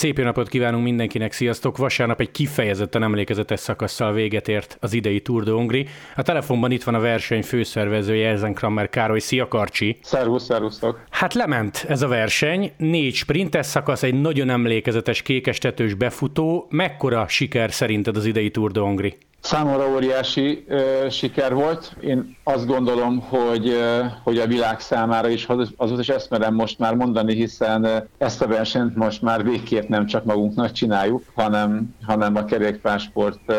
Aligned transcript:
Szép 0.00 0.18
jó 0.18 0.24
napot 0.24 0.48
kívánunk 0.48 0.84
mindenkinek, 0.84 1.32
sziasztok! 1.32 1.76
Vasárnap 1.76 2.20
egy 2.20 2.30
kifejezetten 2.30 3.02
emlékezetes 3.02 3.60
szakasszal 3.60 4.12
véget 4.12 4.48
ért 4.48 4.76
az 4.80 4.92
idei 4.92 5.20
Tour 5.20 5.44
de 5.44 5.50
Hongri. 5.50 5.86
A 6.16 6.22
telefonban 6.22 6.70
itt 6.70 6.82
van 6.82 6.94
a 6.94 7.00
verseny 7.00 7.42
főszervezője, 7.42 8.28
Elzen 8.28 8.54
Krammer 8.54 8.88
Károly. 8.88 9.18
Szia 9.18 9.48
Karcsi! 9.48 9.98
Szervusz, 10.02 10.44
szervusztok! 10.44 11.04
Hát 11.10 11.34
lement 11.34 11.84
ez 11.88 12.02
a 12.02 12.08
verseny, 12.08 12.72
négy 12.76 13.14
sprintes 13.14 13.66
szakasz, 13.66 14.02
egy 14.02 14.20
nagyon 14.20 14.50
emlékezetes 14.50 15.22
kékestetős 15.22 15.94
befutó. 15.94 16.66
Mekkora 16.70 17.28
siker 17.28 17.72
szerinted 17.72 18.16
az 18.16 18.26
idei 18.26 18.50
Tour 18.50 18.70
de 18.70 18.80
Hongri? 18.80 19.16
Számomra 19.40 19.90
óriási 19.90 20.64
ö, 20.68 21.06
siker 21.10 21.54
volt. 21.54 21.96
Én 22.00 22.36
azt 22.44 22.66
gondolom, 22.66 23.20
hogy, 23.20 23.68
ö, 23.68 24.04
hogy 24.22 24.38
a 24.38 24.46
világ 24.46 24.80
számára 24.80 25.28
is, 25.28 25.46
azot 25.76 26.00
is 26.00 26.08
ezt 26.08 26.30
merem 26.30 26.54
most 26.54 26.78
már 26.78 26.94
mondani, 26.94 27.34
hiszen 27.34 28.08
ezt 28.18 28.42
a 28.42 28.46
versenyt 28.46 28.96
most 28.96 29.22
már 29.22 29.44
végképp 29.44 29.88
nem 29.88 30.06
csak 30.06 30.24
magunknak 30.24 30.72
csináljuk, 30.72 31.22
hanem, 31.34 31.94
hanem 32.06 32.36
a 32.36 32.44
kerékpársport 32.44 33.52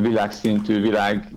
világszintű, 0.00 0.80
világ 0.80 1.28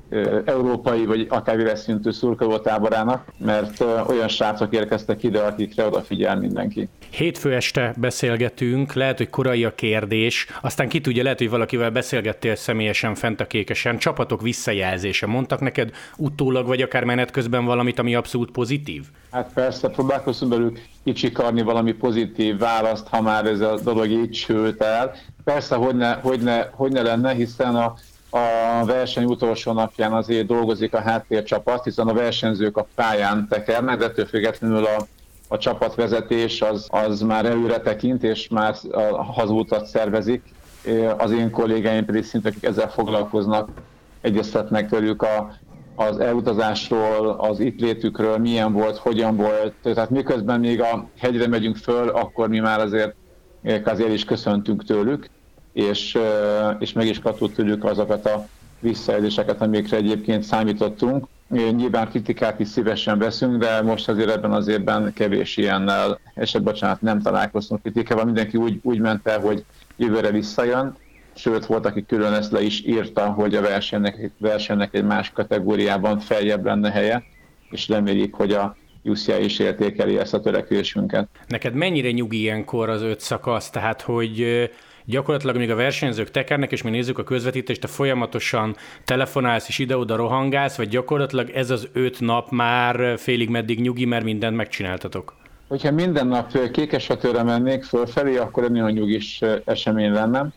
európai 0.45 1.05
vagy 1.05 1.25
akár 1.29 1.57
világszintű 1.57 2.11
szurkolótáborának, 2.11 3.25
mert 3.37 3.84
olyan 4.07 4.27
srácok 4.27 4.73
érkeztek 4.73 5.23
ide, 5.23 5.39
akikre 5.39 5.85
odafigyel 5.85 6.39
mindenki. 6.39 6.89
Hétfő 7.09 7.53
este 7.53 7.93
beszélgetünk, 7.97 8.93
lehet, 8.93 9.17
hogy 9.17 9.29
korai 9.29 9.63
a 9.63 9.75
kérdés, 9.75 10.47
aztán 10.61 10.89
ki 10.89 11.01
tudja, 11.01 11.23
lehet, 11.23 11.37
hogy 11.37 11.49
valakivel 11.49 11.89
beszélgettél 11.89 12.55
személyesen 12.55 13.15
fent 13.15 13.41
a 13.41 13.47
kékesen, 13.47 13.97
csapatok 13.97 14.41
visszajelzése. 14.41 15.26
Mondtak 15.26 15.59
neked 15.59 15.91
utólag, 16.17 16.67
vagy 16.67 16.82
akár 16.82 17.04
menet 17.04 17.32
közben 17.32 17.65
valamit, 17.65 17.99
ami 17.99 18.15
abszolút 18.15 18.51
pozitív? 18.51 19.04
Hát 19.32 19.51
persze, 19.54 19.89
próbálkozunk 19.89 20.51
belül 20.51 20.71
kicsikarni 21.04 21.62
valami 21.62 21.91
pozitív 21.91 22.57
választ, 22.57 23.07
ha 23.07 23.21
már 23.21 23.45
ez 23.45 23.59
a 23.59 23.79
dolog 23.84 24.09
így 24.09 24.35
sült 24.35 24.82
el. 24.82 25.15
Persze, 25.43 25.75
hogy 25.75 25.95
ne, 25.95 26.13
hogy 26.13 26.41
ne, 26.41 26.65
hogy 26.71 26.91
ne 26.91 27.01
lenne, 27.01 27.34
hiszen 27.34 27.75
a, 27.75 27.93
a 28.29 28.85
verseny 28.85 29.23
utolsó 29.23 29.71
napján 29.71 30.13
azért 30.13 30.45
dolgozik 30.45 30.93
a 30.93 31.01
háttércsapat, 31.01 31.83
hiszen 31.83 32.07
a 32.07 32.13
versenyzők 32.13 32.77
a 32.77 32.87
pályán 32.95 33.48
tekernek, 33.49 33.98
de 33.98 34.05
ettől 34.05 34.25
függetlenül 34.25 34.85
a, 34.85 35.07
a 35.48 35.57
csapatvezetés 35.57 36.61
az, 36.61 36.87
az 36.89 37.21
már 37.21 37.45
előre 37.45 37.79
tekint, 37.79 38.23
és 38.23 38.48
már 38.48 38.75
a 38.91 39.23
hazútat 39.23 39.85
szervezik. 39.85 40.43
Az 41.17 41.31
én 41.31 41.51
kollégáim 41.51 42.05
pedig 42.05 42.23
szinte, 42.23 42.49
akik 42.49 42.63
ezzel 42.63 42.89
foglalkoznak, 42.89 43.70
egyeztetnek 44.21 44.89
velük 44.89 45.21
a, 45.21 45.53
az 45.95 46.20
elutazásról, 46.20 47.29
az 47.29 47.59
itt 47.59 47.79
létükről, 47.79 48.37
milyen 48.37 48.73
volt, 48.73 48.98
hogyan 48.98 49.35
volt. 49.35 49.73
Tehát 49.83 50.09
miközben 50.09 50.59
még 50.59 50.81
a 50.81 51.09
hegyre 51.20 51.48
megyünk 51.48 51.76
föl, 51.76 52.09
akkor 52.09 52.49
mi 52.49 52.59
már 52.59 52.79
azért 52.79 53.15
azért 53.84 54.13
is 54.13 54.26
köszöntünk 54.26 54.84
tőlük, 54.84 55.29
és, 55.73 56.17
és 56.79 56.93
meg 56.93 57.07
is 57.07 57.20
kaptuk 57.20 57.54
tőlük 57.54 57.84
azokat 57.84 58.26
a 58.26 58.48
visszaéléseket, 58.79 59.62
amikre 59.62 59.98
egyébként 59.98 60.43
számítottunk. 60.43 61.27
Nyilván 61.48 62.09
kritikát 62.09 62.59
is 62.59 62.67
szívesen 62.67 63.17
veszünk, 63.17 63.57
de 63.57 63.82
most 63.82 64.09
azért 64.09 64.29
ebben 64.29 64.51
az 64.51 64.67
évben 64.67 65.13
kevés 65.13 65.57
ilyennel, 65.57 66.19
esetleg 66.34 66.63
bocsánat, 66.63 67.01
nem 67.01 67.22
találkoztunk 67.22 67.81
kritikával. 67.81 68.25
Mindenki 68.25 68.57
úgy, 68.57 68.79
úgy 68.81 69.00
ment 69.00 69.28
el, 69.28 69.39
hogy 69.39 69.66
jövőre 69.95 70.31
visszajön, 70.31 70.97
sőt 71.34 71.66
volt, 71.66 71.85
aki 71.85 72.06
külön 72.06 72.34
ezt 72.34 72.51
le 72.51 72.62
is 72.62 72.85
írta, 72.85 73.25
hogy 73.31 73.56
a 73.56 73.62
versenynek, 73.62 74.31
versenynek 74.38 74.94
egy 74.94 75.03
más 75.03 75.31
kategóriában 75.31 76.19
feljebb 76.19 76.66
lenne 76.66 76.91
helye, 76.91 77.23
és 77.69 77.88
reméljük, 77.88 78.35
hogy 78.35 78.51
a 78.51 78.75
UCI 79.03 79.44
is 79.44 79.59
értékeli 79.59 80.17
ezt 80.17 80.34
a 80.34 80.39
törekvésünket. 80.39 81.29
Neked 81.47 81.73
mennyire 81.73 82.12
nyugi 82.12 82.39
ilyenkor 82.39 82.89
az 82.89 83.01
öt 83.01 83.19
szakasz, 83.19 83.69
tehát 83.69 84.01
hogy 84.01 84.69
gyakorlatilag 85.06 85.56
még 85.57 85.72
a 85.72 85.75
versenyzők 85.75 86.31
tekernek, 86.31 86.72
és 86.72 86.81
mi 86.81 86.89
nézzük 86.89 87.17
a 87.17 87.23
közvetítést, 87.23 87.81
te 87.81 87.88
folyamatosan 87.88 88.75
telefonálsz 89.06 89.67
és 89.67 89.79
ide-oda 89.79 90.16
rohangálsz, 90.16 90.78
vagy 90.78 90.88
gyakorlatilag 90.88 91.50
ez 91.50 91.69
az 91.69 91.88
öt 91.94 92.19
nap 92.19 92.50
már 92.50 93.17
félig 93.17 93.50
meddig 93.50 93.81
nyugi, 93.81 94.06
mert 94.06 94.23
mindent 94.23 94.56
megcsináltatok? 94.56 95.35
Hogyha 95.67 95.91
minden 95.91 96.28
nap 96.28 96.72
kékesatőre 96.72 97.44
mennék 97.44 97.84
fölfelé, 97.84 98.38
akkor 98.38 98.63
egy 98.63 98.72
nagyon 98.72 98.91
nyugis 98.91 99.41
esemény 99.66 100.11
lenne 100.11 100.47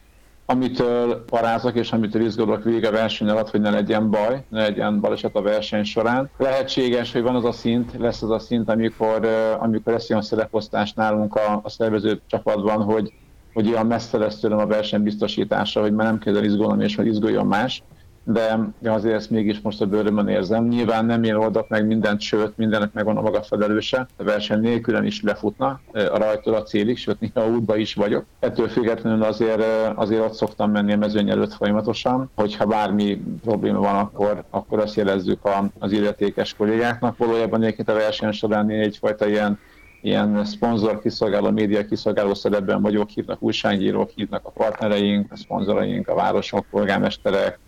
amitől 0.47 1.25
parázok 1.25 1.75
és 1.75 1.93
amitől 1.93 2.22
izgulok 2.22 2.65
végig 2.65 2.87
a 2.87 2.91
verseny 2.91 3.28
alatt, 3.28 3.50
hogy 3.50 3.60
ne 3.60 3.71
legyen 3.71 4.10
baj, 4.10 4.44
ne 4.49 4.60
legyen 4.60 5.00
baleset 5.00 5.34
a 5.34 5.43
verseny 5.43 5.84
során. 5.84 6.31
Lehetséges, 6.37 7.12
hogy 7.12 7.22
van 7.22 7.34
az 7.34 7.44
a 7.44 7.53
szint, 7.53 7.93
lesz 7.99 8.22
az 8.22 8.31
a 8.31 8.38
szint, 8.38 8.69
amikor, 8.69 9.28
amikor 9.59 9.93
lesz 9.93 10.10
olyan 10.10 10.22
szereposztás 10.22 10.93
nálunk 10.93 11.34
a, 11.34 11.60
a 11.62 11.69
szervező 11.69 12.21
csapatban, 12.27 12.83
hogy, 12.83 13.12
hogy 13.53 13.69
olyan 13.69 13.87
messze 13.87 14.19
lesz 14.19 14.41
tőlem 14.41 14.59
a 14.59 14.66
verseny 14.66 15.03
biztosítása, 15.03 15.81
hogy 15.81 15.93
már 15.93 16.06
nem 16.06 16.19
kell 16.19 16.44
izgulnom 16.44 16.81
és 16.81 16.97
hogy 16.97 17.06
izguljon 17.06 17.47
más 17.47 17.83
de, 18.24 18.58
azért 18.84 19.14
ezt 19.14 19.30
mégis 19.30 19.60
most 19.60 19.80
a 19.80 19.86
bőrömön 19.86 20.28
érzem. 20.28 20.68
Nyilván 20.68 21.04
nem 21.04 21.22
én 21.22 21.34
oldok 21.34 21.68
meg 21.68 21.86
mindent, 21.86 22.20
sőt, 22.20 22.56
mindennek 22.56 22.92
megvan 22.92 23.16
a 23.16 23.20
maga 23.20 23.42
felelőse. 23.42 24.06
A 24.16 24.22
verseny 24.22 24.60
nélkülen 24.60 25.04
is 25.04 25.22
lefutna 25.22 25.80
a 25.92 26.18
rajtól 26.18 26.54
a 26.54 26.62
célig, 26.62 26.98
sőt, 26.98 27.20
néha 27.20 27.48
útba 27.48 27.76
is 27.76 27.94
vagyok. 27.94 28.24
Ettől 28.40 28.68
függetlenül 28.68 29.22
azért, 29.22 29.62
azért 29.94 30.22
ott 30.22 30.32
szoktam 30.32 30.70
menni 30.70 30.92
a 30.92 30.96
mezőny 30.96 31.30
előtt 31.30 31.52
folyamatosan, 31.52 32.30
hogyha 32.34 32.66
bármi 32.66 33.22
probléma 33.42 33.78
van, 33.78 33.94
akkor, 33.94 34.44
akkor 34.50 34.78
azt 34.78 34.94
jelezzük 34.94 35.38
az 35.78 35.92
illetékes 35.92 36.54
kollégáknak. 36.54 37.16
Valójában 37.16 37.62
egyébként 37.62 37.88
a 37.88 37.94
verseny 37.94 38.32
során 38.32 38.70
egyfajta 38.70 39.28
ilyen 39.28 39.58
ilyen 40.04 40.44
szponzor 40.44 41.00
kiszolgáló, 41.00 41.50
média 41.50 41.84
kiszolgáló 41.84 42.34
szerepben 42.34 42.82
vagyok, 42.82 43.09
hívnak 43.09 43.42
újságírók, 43.42 44.10
hívnak 44.15 44.41
a 44.44 44.50
partnereink, 44.50 45.32
a 45.32 45.37
szponzoraink, 45.37 46.09
a 46.09 46.15
városok, 46.15 46.66
polgármesterek, 46.70 47.59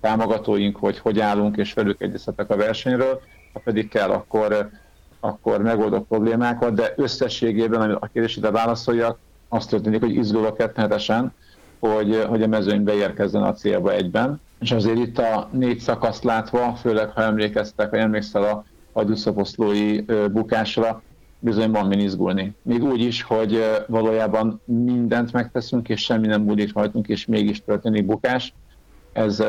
támogatóink, 0.00 0.76
hogy 0.76 0.98
hogy 0.98 1.20
állunk, 1.20 1.56
és 1.56 1.72
velük 1.72 2.02
egyeztetek 2.02 2.50
a 2.50 2.56
versenyről, 2.56 3.20
ha 3.52 3.60
pedig 3.64 3.88
kell, 3.88 4.10
akkor, 4.10 4.70
akkor 5.20 5.62
megoldok 5.62 6.08
problémákat, 6.08 6.74
de 6.74 6.92
összességében, 6.96 7.90
a 7.90 8.06
kérdésére 8.06 8.50
válaszoljak, 8.50 9.18
azt 9.48 9.70
történik, 9.70 10.00
hogy 10.00 10.14
izgulok 10.14 10.58
rettenetesen, 10.58 11.32
hogy, 11.78 12.24
hogy 12.28 12.42
a 12.42 12.46
mezőny 12.46 12.84
beérkezzen 12.84 13.42
a 13.42 13.52
célba 13.52 13.92
egyben. 13.92 14.40
És 14.60 14.72
azért 14.72 14.98
itt 14.98 15.18
a 15.18 15.48
négy 15.52 15.78
szakaszt 15.78 16.24
látva, 16.24 16.74
főleg 16.74 17.10
ha 17.10 17.22
emlékeztek, 17.22 17.90
vagy 17.90 18.00
emlékszel 18.00 18.64
a, 18.92 19.04
Duszaposzlói 19.04 20.00
bukásra, 20.30 21.02
bizony 21.40 21.70
van 21.70 21.86
min 21.86 21.98
izgulni. 21.98 22.54
Még 22.62 22.82
úgy 22.82 23.00
is, 23.00 23.22
hogy 23.22 23.64
valójában 23.86 24.60
mindent 24.64 25.32
megteszünk, 25.32 25.88
és 25.88 26.00
semmi 26.00 26.26
nem 26.26 26.42
múlik 26.42 26.74
rajtunk, 26.74 27.08
és 27.08 27.26
mégis 27.26 27.62
történik 27.64 28.06
bukás. 28.06 28.52
Ez, 29.12 29.42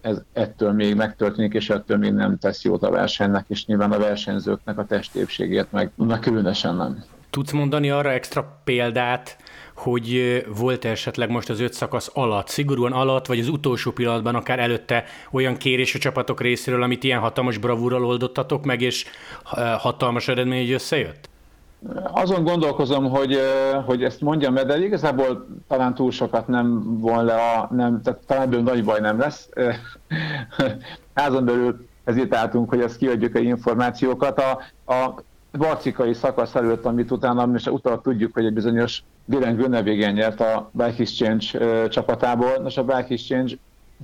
ez 0.00 0.22
ettől 0.32 0.72
még 0.72 0.94
megtörténik, 0.94 1.54
és 1.54 1.70
ettől 1.70 1.96
még 1.96 2.12
nem 2.12 2.38
tesz 2.38 2.64
jót 2.64 2.82
a 2.82 2.90
versenynek, 2.90 3.44
és 3.48 3.66
nyilván 3.66 3.92
a 3.92 3.98
versenyzőknek 3.98 4.78
a 4.78 4.84
testépségét 4.84 5.72
meg, 5.72 5.90
meg 5.96 6.18
különösen 6.18 6.76
nem. 6.76 7.04
Tudsz 7.30 7.52
mondani 7.52 7.90
arra 7.90 8.10
extra 8.10 8.60
példát, 8.64 9.36
hogy 9.74 10.44
volt 10.56 10.84
esetleg 10.84 11.30
most 11.30 11.48
az 11.48 11.60
öt 11.60 11.72
szakasz 11.72 12.10
alatt, 12.14 12.48
szigorúan 12.48 12.92
alatt, 12.92 13.26
vagy 13.26 13.38
az 13.38 13.48
utolsó 13.48 13.90
pillanatban, 13.90 14.34
akár 14.34 14.58
előtte 14.58 15.04
olyan 15.30 15.56
kérés 15.56 15.94
a 15.94 15.98
csapatok 15.98 16.40
részéről, 16.40 16.82
amit 16.82 17.04
ilyen 17.04 17.20
hatalmas 17.20 17.58
bravúrral 17.58 18.04
oldottatok 18.04 18.64
meg, 18.64 18.80
és 18.80 19.04
hatalmas 19.78 20.28
eredmény, 20.28 20.60
hogy 20.60 20.72
összejött? 20.72 21.29
Azon 22.12 22.44
gondolkozom, 22.44 23.10
hogy, 23.10 23.38
hogy 23.84 24.02
ezt 24.04 24.20
mondjam, 24.20 24.54
de 24.54 24.78
igazából 24.78 25.46
talán 25.68 25.94
túl 25.94 26.10
sokat 26.10 26.46
nem 26.46 26.98
von 26.98 27.24
le 27.24 27.34
a, 27.34 27.68
nem, 27.74 28.02
tehát 28.02 28.20
talán 28.26 28.42
ebből 28.42 28.62
nagy 28.62 28.84
baj 28.84 29.00
nem 29.00 29.18
lesz. 29.18 29.48
Házon 31.14 31.44
belül 31.44 31.88
hezitáltunk, 32.04 32.68
hogy 32.68 32.80
ezt 32.80 32.96
kiadjuk 32.96 33.36
egy 33.36 33.44
információkat. 33.44 34.40
A, 34.40 34.60
a 34.92 35.22
barcikai 35.58 36.14
szakasz 36.14 36.54
előtt, 36.54 36.84
amit 36.84 37.10
utána, 37.10 37.48
és 37.54 37.66
utána 37.66 38.00
tudjuk, 38.00 38.34
hogy 38.34 38.44
egy 38.44 38.52
bizonyos 38.52 39.02
Dylan 39.24 39.54
Grönevégen 39.54 40.12
nyert 40.12 40.40
a 40.40 40.70
Bike 40.72 41.02
Exchange 41.02 41.88
csapatából. 41.88 42.58
Nos, 42.62 42.76
a 42.76 42.84
Bike 42.84 43.06
Exchange 43.08 43.54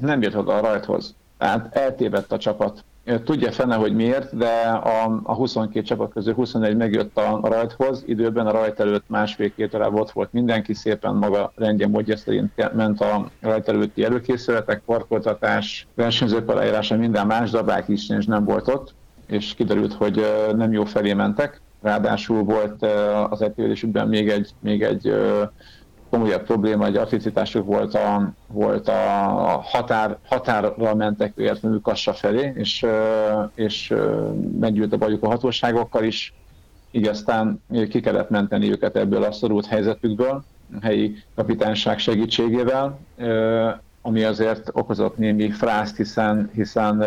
nem 0.01 0.21
oda 0.35 0.55
a 0.55 0.61
rajthoz. 0.61 1.15
Tehát 1.39 1.77
eltévedt 1.77 2.33
a 2.33 2.39
csapat 2.39 2.85
Tudja 3.25 3.53
fene, 3.53 3.75
hogy 3.75 3.95
miért, 3.95 4.37
de 4.37 4.49
a, 4.69 5.21
a 5.23 5.35
22 5.35 5.87
csapat 5.87 6.13
közül 6.13 6.35
21 6.35 6.77
megjött 6.77 7.17
a, 7.17 7.41
rajthoz, 7.43 8.03
időben 8.07 8.47
a 8.47 8.51
rajt 8.51 8.81
előtt 8.81 9.09
másfél-két 9.09 9.75
órában 9.75 10.07
volt 10.13 10.33
mindenki, 10.33 10.75
szépen 10.75 11.15
maga 11.15 11.53
rendje 11.57 11.89
módja 11.89 12.17
szerint 12.17 12.73
ment 12.75 13.01
a 13.01 13.31
rajt 13.41 13.69
előtti 13.69 14.05
előkészületek, 14.05 14.83
parkoltatás, 14.85 15.87
versenyzők 15.95 16.51
aláírása, 16.51 16.97
minden 16.97 17.27
más, 17.27 17.51
dabák 17.51 17.89
is 17.89 18.07
nem 18.07 18.45
volt 18.45 18.69
ott, 18.69 18.95
és 19.27 19.55
kiderült, 19.55 19.93
hogy 19.93 20.27
nem 20.57 20.73
jó 20.73 20.85
felé 20.85 21.13
mentek. 21.13 21.61
Ráadásul 21.83 22.43
volt 22.43 22.87
az 23.31 23.43
epülésükben 23.43 24.09
még 24.09 24.29
egy, 24.29 24.51
még 24.61 24.83
egy 24.83 25.15
komolyabb 26.17 26.45
probléma, 26.45 26.87
egy 26.87 26.97
atlicitásuk 26.97 27.67
volt 27.67 27.95
a, 27.95 28.33
volt 28.47 28.89
a 28.89 28.93
határ, 29.65 30.19
határra 30.29 30.95
mentek 30.95 31.33
értelmű 31.37 31.77
Kassa 31.77 32.13
felé, 32.13 32.53
és, 32.55 32.87
és 33.55 33.95
meggyűlt 34.61 34.93
a 34.93 34.97
bajuk 34.97 35.23
a 35.23 35.29
hatóságokkal 35.29 36.05
is, 36.05 36.35
így 36.91 37.07
aztán 37.07 37.63
ki 37.89 38.01
kellett 38.01 38.31
menteni 38.31 38.71
őket 38.71 38.97
ebből 38.97 39.23
a 39.23 39.33
szorult 39.33 39.67
helyzetükből. 39.67 40.45
helyi 40.83 41.17
kapitányság 41.35 41.99
segítségével, 41.99 42.99
ami 44.03 44.23
azért 44.23 44.71
okozott 44.73 45.17
némi 45.17 45.51
frászt, 45.51 45.97
hiszen, 45.97 46.51
hiszen 46.55 47.05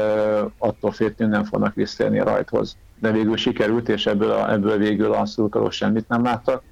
attól 0.57 0.91
féltünk 0.91 1.31
nem 1.31 1.43
fognak 1.43 1.75
visszajönni 1.75 2.19
a 2.19 2.23
rajthoz. 2.23 2.77
De 2.99 3.11
végül 3.11 3.37
sikerült, 3.37 3.89
és 3.89 4.05
ebből, 4.05 4.31
a, 4.31 4.51
ebből 4.51 4.77
végül 4.77 5.13
a 5.13 5.25
szurkolók 5.25 5.71
semmit 5.71 6.07
nem 6.07 6.23
láttak. 6.23 6.63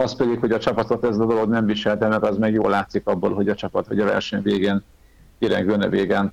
Az 0.00 0.16
pedig, 0.16 0.38
hogy 0.38 0.52
a 0.52 0.58
csapatot 0.58 1.04
ez 1.04 1.18
a 1.18 1.26
dolog 1.26 1.48
nem 1.48 1.66
viselte 1.66 2.08
meg, 2.08 2.24
az 2.24 2.36
meg 2.36 2.52
jól 2.52 2.70
látszik 2.70 3.06
abból, 3.06 3.34
hogy 3.34 3.48
a 3.48 3.54
csapat, 3.54 3.86
hogy 3.86 4.00
a 4.00 4.04
verseny 4.04 4.42
végén, 4.42 4.82
irányvőne 5.38 5.88
végén 5.88 6.32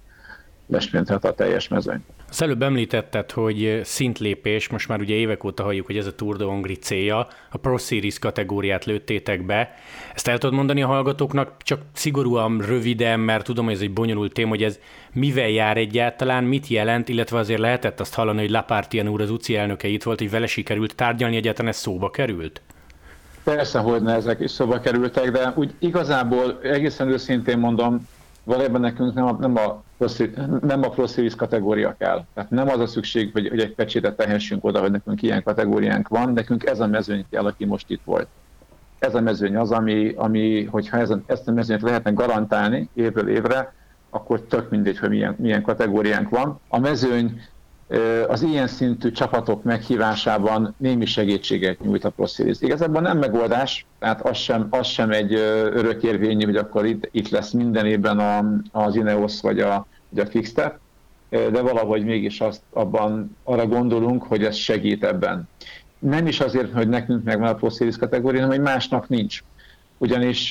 lesminthet 0.68 1.26
a 1.26 1.34
teljes 1.34 1.68
mezőny. 1.68 2.04
Az 2.30 2.42
előbb 2.42 2.62
említetted, 2.62 3.32
hogy 3.32 3.82
szintlépés, 3.84 4.70
most 4.70 4.88
már 4.88 5.00
ugye 5.00 5.14
évek 5.14 5.44
óta 5.44 5.64
halljuk, 5.64 5.86
hogy 5.86 5.98
ez 5.98 6.06
a 6.06 6.16
Tour 6.16 6.38
de 6.38 6.44
Hongri 6.44 6.76
célja, 6.76 7.28
a 7.52 7.58
Pro 7.58 7.78
Series 7.78 8.20
kategóriát 8.20 8.86
lőttétek 8.86 9.46
be. 9.46 9.74
Ezt 10.14 10.28
el 10.28 10.38
tudod 10.38 10.56
mondani 10.56 10.82
a 10.82 10.88
hallgatóknak, 10.88 11.52
csak 11.64 11.82
szigorúan 11.94 12.58
röviden, 12.58 13.20
mert 13.20 13.46
tudom, 13.46 13.66
hogy 13.66 13.74
ez 13.74 13.82
egy 13.82 13.94
bonyolult 13.94 14.34
téma, 14.34 14.50
hogy 14.50 14.64
ez 14.64 14.80
mivel 15.14 15.50
jár 15.50 15.78
egyáltalán, 15.78 16.44
mit 16.44 16.68
jelent, 16.68 17.10
illetve 17.10 17.38
azért 17.38 17.60
lehetett 17.60 18.00
azt 18.00 18.14
hallani, 18.14 18.40
hogy 18.40 18.50
Lapartian 18.50 19.08
úr 19.08 19.22
az 19.22 19.30
UCI 19.30 19.56
elnöke 19.56 19.88
itt 19.88 20.04
volt, 20.04 20.20
hogy 20.20 20.30
vele 20.30 20.48
sikerült 20.48 20.96
tárgyalni, 20.96 21.36
egyáltalán 21.36 21.72
ez 21.72 21.78
szóba 21.78 22.10
került? 22.10 22.62
Persze, 23.46 23.80
hogy 23.80 24.02
ne 24.02 24.14
ezek 24.14 24.40
is 24.40 24.52
szóba 24.52 24.80
kerültek, 24.80 25.32
de 25.32 25.54
úgy 25.56 25.74
igazából 25.80 26.60
egészen 26.64 27.08
őszintén 27.10 27.58
mondom, 27.58 28.08
valójában 28.44 28.82
nekünk 28.82 29.14
nem 29.14 29.26
a, 29.26 29.38
nem 29.40 29.56
a, 29.56 29.84
nem 30.62 30.84
a 30.84 30.90
Pro 30.90 31.08
Series 31.08 31.36
kategória 31.36 31.96
kell. 31.98 32.26
Tehát 32.34 32.50
nem 32.50 32.70
az 32.70 32.80
a 32.80 32.88
szükség, 32.88 33.32
hogy, 33.34 33.48
hogy 33.48 33.60
egy 33.60 33.74
pecsétet 33.76 34.16
tehessünk 34.16 34.64
oda, 34.64 34.80
hogy 34.80 34.92
nekünk 34.92 35.22
ilyen 35.22 35.44
kategóriánk 35.44 36.08
van, 36.08 36.34
nekünk 36.34 36.66
ez 36.66 36.80
a 36.80 36.88
mezőny 36.88 37.26
kell, 37.30 37.46
aki 37.46 37.66
most 37.66 37.90
itt 37.90 38.02
volt. 38.04 38.28
Ez 39.00 39.16
a 39.16 39.22
mezőny 39.22 39.56
az, 39.56 39.72
ami, 39.72 40.14
ami 40.16 40.64
hogyha 40.64 40.98
ezen, 40.98 41.24
ezt 41.26 41.48
a 41.48 41.52
mezőnyt 41.52 41.82
lehetne 41.82 42.12
garantálni 42.12 42.90
évről 42.94 43.30
évre, 43.30 43.74
akkor 44.10 44.42
tök 44.42 44.70
mindegy, 44.70 44.98
hogy 45.00 45.10
milyen, 45.10 45.36
milyen 45.38 45.62
kategóriánk 45.62 46.30
van. 46.30 46.60
A 46.68 46.80
mezőny 46.80 47.42
az 48.28 48.42
ilyen 48.42 48.68
szintű 48.68 49.12
csapatok 49.12 49.64
meghívásában 49.64 50.76
némi 50.78 51.06
segítséget 51.06 51.80
nyújt 51.80 52.04
a 52.04 52.10
ProSeries. 52.10 52.62
Igazából 52.62 53.02
nem 53.02 53.18
megoldás, 53.18 53.86
tehát 54.00 54.22
az 54.22 54.38
sem, 54.38 54.68
az 54.70 54.88
sem 54.88 55.12
egy 55.12 55.34
örökérvényű, 55.74 56.46
hogy 56.46 56.56
akkor 56.56 56.86
itt, 56.86 57.10
itt 57.12 57.30
lesz 57.30 57.52
minden 57.52 57.86
évben 57.86 58.20
a, 58.20 58.46
az 58.72 58.96
Ineos 58.96 59.42
vagy 59.42 59.60
a, 59.60 59.86
vagy 60.10 60.26
a 60.26 60.30
Fixstep, 60.30 60.78
de 61.30 61.62
valahogy 61.62 62.06
mégis 62.06 62.42
azt 62.42 62.62
abban 62.74 63.38
arra 63.44 63.68
gondolunk, 63.68 64.24
hogy 64.24 64.44
ez 64.44 64.56
segít 64.56 65.04
ebben. 65.04 65.50
Nem 66.00 66.28
is 66.28 66.40
azért, 66.40 66.74
hogy 66.74 66.88
nekünk 66.90 67.24
megvan 67.24 67.48
a 67.48 67.56
ProSeries 67.56 67.98
kategória, 67.98 68.42
hanem 68.42 68.56
hogy 68.56 68.66
másnak 68.66 69.10
nincs. 69.10 69.44
Ugyanis 69.98 70.50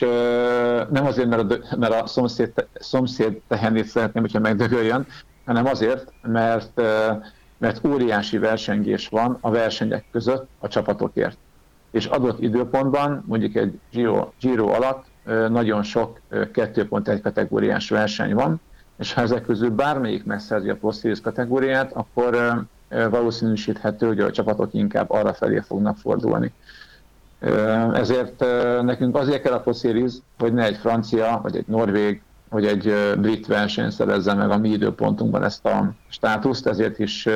nem 0.91 1.07
azért, 1.07 1.29
mert 1.29 1.53
a, 1.53 1.77
mert 1.77 2.03
a 2.03 2.07
szomszéd, 2.07 2.53
szomszéd 2.75 3.41
tehenét 3.49 3.87
szeretném, 3.87 4.23
hogyha 4.23 4.39
megdögöljön, 4.39 5.07
hanem 5.45 5.67
azért, 5.67 6.13
mert, 6.23 6.83
mert 7.59 7.87
óriási 7.87 8.39
versengés 8.39 9.09
van 9.09 9.39
a 9.41 9.51
versenyek 9.51 10.05
között 10.13 10.49
a 10.59 10.69
csapatokért. 10.69 11.37
És 11.91 12.07
adott 12.07 12.41
időpontban, 12.41 13.25
mondjuk 13.27 13.55
egy 13.55 13.81
Giro, 13.91 14.29
Giro 14.41 14.69
alatt 14.69 15.05
nagyon 15.49 15.83
sok 15.83 16.21
2.1 16.31 17.19
kategóriás 17.23 17.89
verseny 17.89 18.35
van, 18.35 18.61
és 18.99 19.13
ha 19.13 19.21
ezek 19.21 19.43
közül 19.43 19.71
bármelyik 19.71 20.25
megszerzi 20.25 20.71
a 20.71 20.77
Pro 20.77 20.91
kategóriát, 21.23 21.93
akkor 21.93 22.63
valószínűsíthető, 22.89 24.07
hogy 24.07 24.21
a 24.21 24.31
csapatok 24.31 24.75
inkább 24.75 25.11
arra 25.11 25.35
felé 25.35 25.61
fognak 25.61 25.97
fordulni. 25.97 26.53
Ezért 27.93 28.45
nekünk 28.83 29.17
azért 29.17 29.43
kell 29.43 29.53
a 29.53 29.61
Pro 29.61 29.73
Series, 29.73 30.13
hogy 30.39 30.53
ne 30.53 30.65
egy 30.65 30.77
francia, 30.77 31.41
vagy 31.43 31.57
egy 31.57 31.67
norvég, 31.67 32.23
hogy 32.49 32.67
egy 32.67 32.95
brit 33.19 33.47
verseny 33.47 33.91
szerezze 33.91 34.35
meg 34.35 34.51
a 34.51 34.59
mi 34.59 34.69
időpontunkban 34.69 35.45
ezt 35.45 35.67
a 35.67 35.93
státuszt, 36.09 36.67
ezért 36.67 36.99
is 36.99 37.29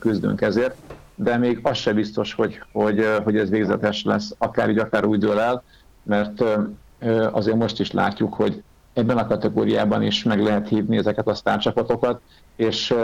küzdünk 0.00 0.40
ezért, 0.40 0.76
de 1.14 1.36
még 1.36 1.58
az 1.62 1.76
se 1.76 1.92
biztos, 1.92 2.34
hogy, 2.34 2.62
hogy, 2.72 3.08
hogy 3.24 3.36
ez 3.36 3.50
végzetes 3.50 4.04
lesz, 4.04 4.34
akár 4.38 4.70
így, 4.70 4.78
akár 4.78 5.04
úgy 5.04 5.18
dől 5.18 5.38
el, 5.38 5.62
mert 6.02 6.44
azért 7.30 7.56
most 7.56 7.80
is 7.80 7.92
látjuk, 7.92 8.34
hogy 8.34 8.62
ebben 8.92 9.18
a 9.18 9.26
kategóriában 9.26 10.02
is 10.02 10.22
meg 10.22 10.42
lehet 10.42 10.68
hívni 10.68 10.96
ezeket 10.96 11.26
a 11.26 11.34
sztárcsapatokat, 11.34 12.20
és 12.56 12.94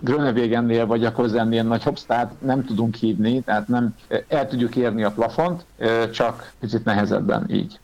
Grönevégennél 0.00 0.86
vagy 0.86 1.04
a 1.04 1.12
Kozennél 1.12 1.62
nagyobb 1.62 1.98
sztárt 1.98 2.40
nem 2.40 2.64
tudunk 2.64 2.94
hívni, 2.94 3.40
tehát 3.40 3.68
nem 3.68 3.94
el 4.28 4.48
tudjuk 4.48 4.76
érni 4.76 5.04
a 5.04 5.10
plafont, 5.10 5.66
csak 6.12 6.52
picit 6.60 6.84
nehezebben 6.84 7.44
így. 7.50 7.80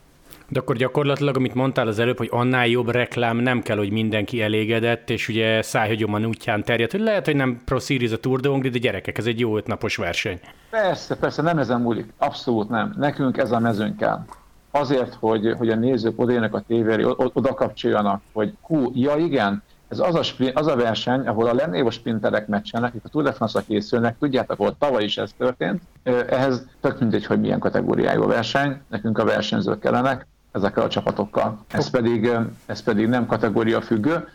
De 0.53 0.59
akkor 0.59 0.75
gyakorlatilag, 0.75 1.37
amit 1.37 1.53
mondtál 1.53 1.87
az 1.87 1.99
előbb, 1.99 2.17
hogy 2.17 2.29
annál 2.31 2.67
jobb 2.67 2.89
reklám 2.89 3.37
nem 3.37 3.61
kell, 3.61 3.77
hogy 3.77 3.91
mindenki 3.91 4.41
elégedett, 4.41 5.09
és 5.09 5.27
ugye 5.27 5.61
szájhagyoman 5.61 6.25
útján 6.25 6.63
terjed, 6.63 6.91
hogy 6.91 6.99
lehet, 6.99 7.25
hogy 7.25 7.35
nem 7.35 7.61
Pro 7.65 7.79
Series 7.79 8.11
a 8.11 8.17
Tour 8.17 8.39
de 8.39 8.49
Hongri, 8.49 8.69
de 8.69 8.77
gyerekek, 8.77 9.17
ez 9.17 9.25
egy 9.25 9.39
jó 9.39 9.57
ötnapos 9.57 9.95
verseny. 9.95 10.39
Persze, 10.69 11.15
persze, 11.15 11.41
nem 11.41 11.57
ezen 11.57 11.81
múlik. 11.81 12.13
Abszolút 12.17 12.69
nem. 12.69 12.93
Nekünk 12.97 13.37
ez 13.37 13.51
a 13.51 13.59
mezőn 13.59 13.95
kell. 13.95 14.25
Azért, 14.71 15.13
hogy, 15.19 15.53
hogy 15.57 15.69
a 15.69 15.75
nézők 15.75 16.19
odajönnek 16.19 16.53
a 16.53 16.63
tévére, 16.67 17.07
oda 17.17 17.53
kapcsoljanak, 17.53 18.21
hogy 18.31 18.53
hú, 18.61 18.91
ja 18.93 19.15
igen, 19.15 19.63
ez 19.87 19.99
az 19.99 20.15
a, 20.15 20.23
sprint, 20.23 20.57
az 20.57 20.67
a 20.67 20.75
verseny, 20.75 21.27
ahol 21.27 21.47
a 21.47 21.53
lennévó 21.53 21.89
sprinterek 21.89 22.47
meccsenek, 22.47 22.89
akik 22.89 23.05
a 23.05 23.09
Tour 23.09 23.23
de 23.23 23.31
France-ra 23.31 23.65
készülnek, 23.67 24.17
tudjátok, 24.19 24.57
hogy 24.57 24.75
tavaly 24.75 25.03
is 25.03 25.17
ez 25.17 25.31
történt. 25.37 25.81
Ehhez 26.29 26.65
tök 26.81 26.99
mindegy, 26.99 27.25
hogy 27.25 27.39
milyen 27.39 27.59
kategóriájú 27.59 28.21
a 28.21 28.27
verseny, 28.27 28.81
nekünk 28.89 29.17
a 29.17 29.25
versenyzők 29.25 29.79
kellenek, 29.79 30.27
ezekkel 30.53 30.83
a 30.83 30.87
csapatokkal. 30.87 31.65
Ez 31.67 31.89
pedig, 31.89 32.29
ez 32.65 32.83
pedig 32.83 33.07
nem 33.07 33.25
kategória 33.25 33.81
függő, 33.81 34.27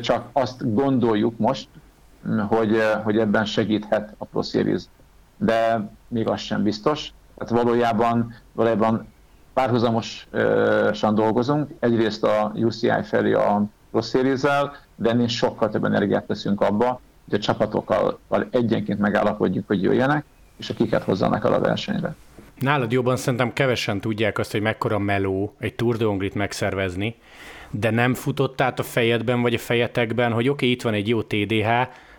csak 0.00 0.28
azt 0.32 0.74
gondoljuk 0.74 1.38
most, 1.38 1.68
hogy, 2.48 2.82
hogy 3.02 3.18
ebben 3.18 3.44
segíthet 3.44 4.14
a 4.18 4.24
Pro 4.24 4.42
Series. 4.42 4.82
De 5.36 5.90
még 6.08 6.28
az 6.28 6.40
sem 6.40 6.62
biztos. 6.62 7.12
Tehát 7.38 7.64
valójában, 7.64 8.34
valójában 8.52 9.06
párhuzamosan 9.52 11.14
dolgozunk. 11.14 11.70
Egyrészt 11.78 12.24
a 12.24 12.52
UCI 12.54 13.02
felé 13.02 13.32
a 13.32 13.62
Pro 13.90 14.00
series 14.00 14.40
de 14.96 15.10
ennél 15.10 15.28
sokkal 15.28 15.70
több 15.70 15.84
energiát 15.84 16.26
teszünk 16.26 16.60
abba, 16.60 17.00
hogy 17.24 17.38
a 17.38 17.42
csapatokkal 17.42 18.18
egyenként 18.50 18.98
megállapodjuk, 18.98 19.66
hogy 19.66 19.82
jöjjenek, 19.82 20.24
és 20.56 20.70
akiket 20.70 21.02
hozzanak 21.02 21.44
el 21.44 21.52
a 21.52 21.60
versenyre. 21.60 22.14
Nálad 22.58 22.92
jobban 22.92 23.16
szerintem 23.16 23.52
kevesen 23.52 24.00
tudják 24.00 24.38
azt, 24.38 24.52
hogy 24.52 24.60
mekkora 24.60 24.98
meló 24.98 25.54
egy 25.58 25.74
Tour 25.74 25.96
de 25.96 26.04
Hongrit 26.04 26.34
megszervezni, 26.34 27.16
de 27.70 27.90
nem 27.90 28.14
futott 28.14 28.60
át 28.60 28.78
a 28.78 28.82
fejedben 28.82 29.42
vagy 29.42 29.54
a 29.54 29.58
fejetekben, 29.58 30.32
hogy 30.32 30.48
oké, 30.48 30.52
okay, 30.52 30.70
itt 30.70 30.82
van 30.82 30.94
egy 30.94 31.08
jó 31.08 31.22
TDH, 31.22 31.68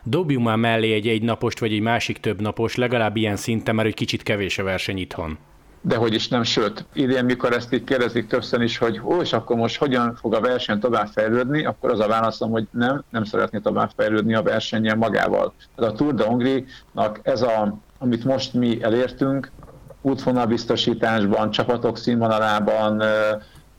dobjunk 0.04 0.46
már 0.46 0.58
mellé 0.58 0.94
egy 0.94 1.08
egynapost 1.08 1.60
vagy 1.60 1.74
egy 1.74 1.82
másik 1.82 2.18
több 2.18 2.42
napos, 2.42 2.76
legalább 2.76 3.16
ilyen 3.16 3.36
szinten, 3.36 3.76
mert 3.76 3.88
egy 3.88 3.94
kicsit 3.94 4.24
kevés 4.24 4.58
a 4.58 4.64
verseny 4.64 4.98
itthon. 4.98 5.38
De 5.82 5.96
hogy 5.96 6.14
is 6.14 6.28
nem, 6.28 6.44
sőt, 6.44 6.86
idén, 6.94 7.26
mikor 7.26 7.54
ezt 7.54 7.74
így 7.74 7.84
kérdezik 7.84 8.28
többször 8.28 8.62
is, 8.62 8.78
hogy 8.78 9.02
ó, 9.04 9.22
és 9.22 9.34
akkor 9.34 9.56
most 9.56 9.78
hogyan 9.78 10.16
fog 10.16 10.34
a 10.34 10.42
verseny 10.42 10.80
tovább 10.80 11.08
fejlődni, 11.08 11.66
akkor 11.66 11.92
az 11.92 12.00
a 12.00 12.08
válaszom, 12.08 12.52
hogy 12.52 12.68
nem, 12.72 13.04
nem 13.10 13.24
szeretné 13.24 13.60
tovább 13.60 13.92
fejlődni 13.96 14.36
a 14.36 14.42
versenyen 14.42 14.98
magával. 14.98 15.54
Tehát 15.76 15.94
a 15.94 15.96
Tour 15.96 16.14
de 16.14 16.24
Hongri-nak 16.24 17.20
ez 17.24 17.42
a, 17.42 17.78
amit 17.98 18.24
most 18.24 18.54
mi 18.54 18.84
elértünk, 18.84 19.52
útvonalbiztosításban, 20.10 21.52
csapatok 21.52 21.98
színvonalában, 21.98 22.98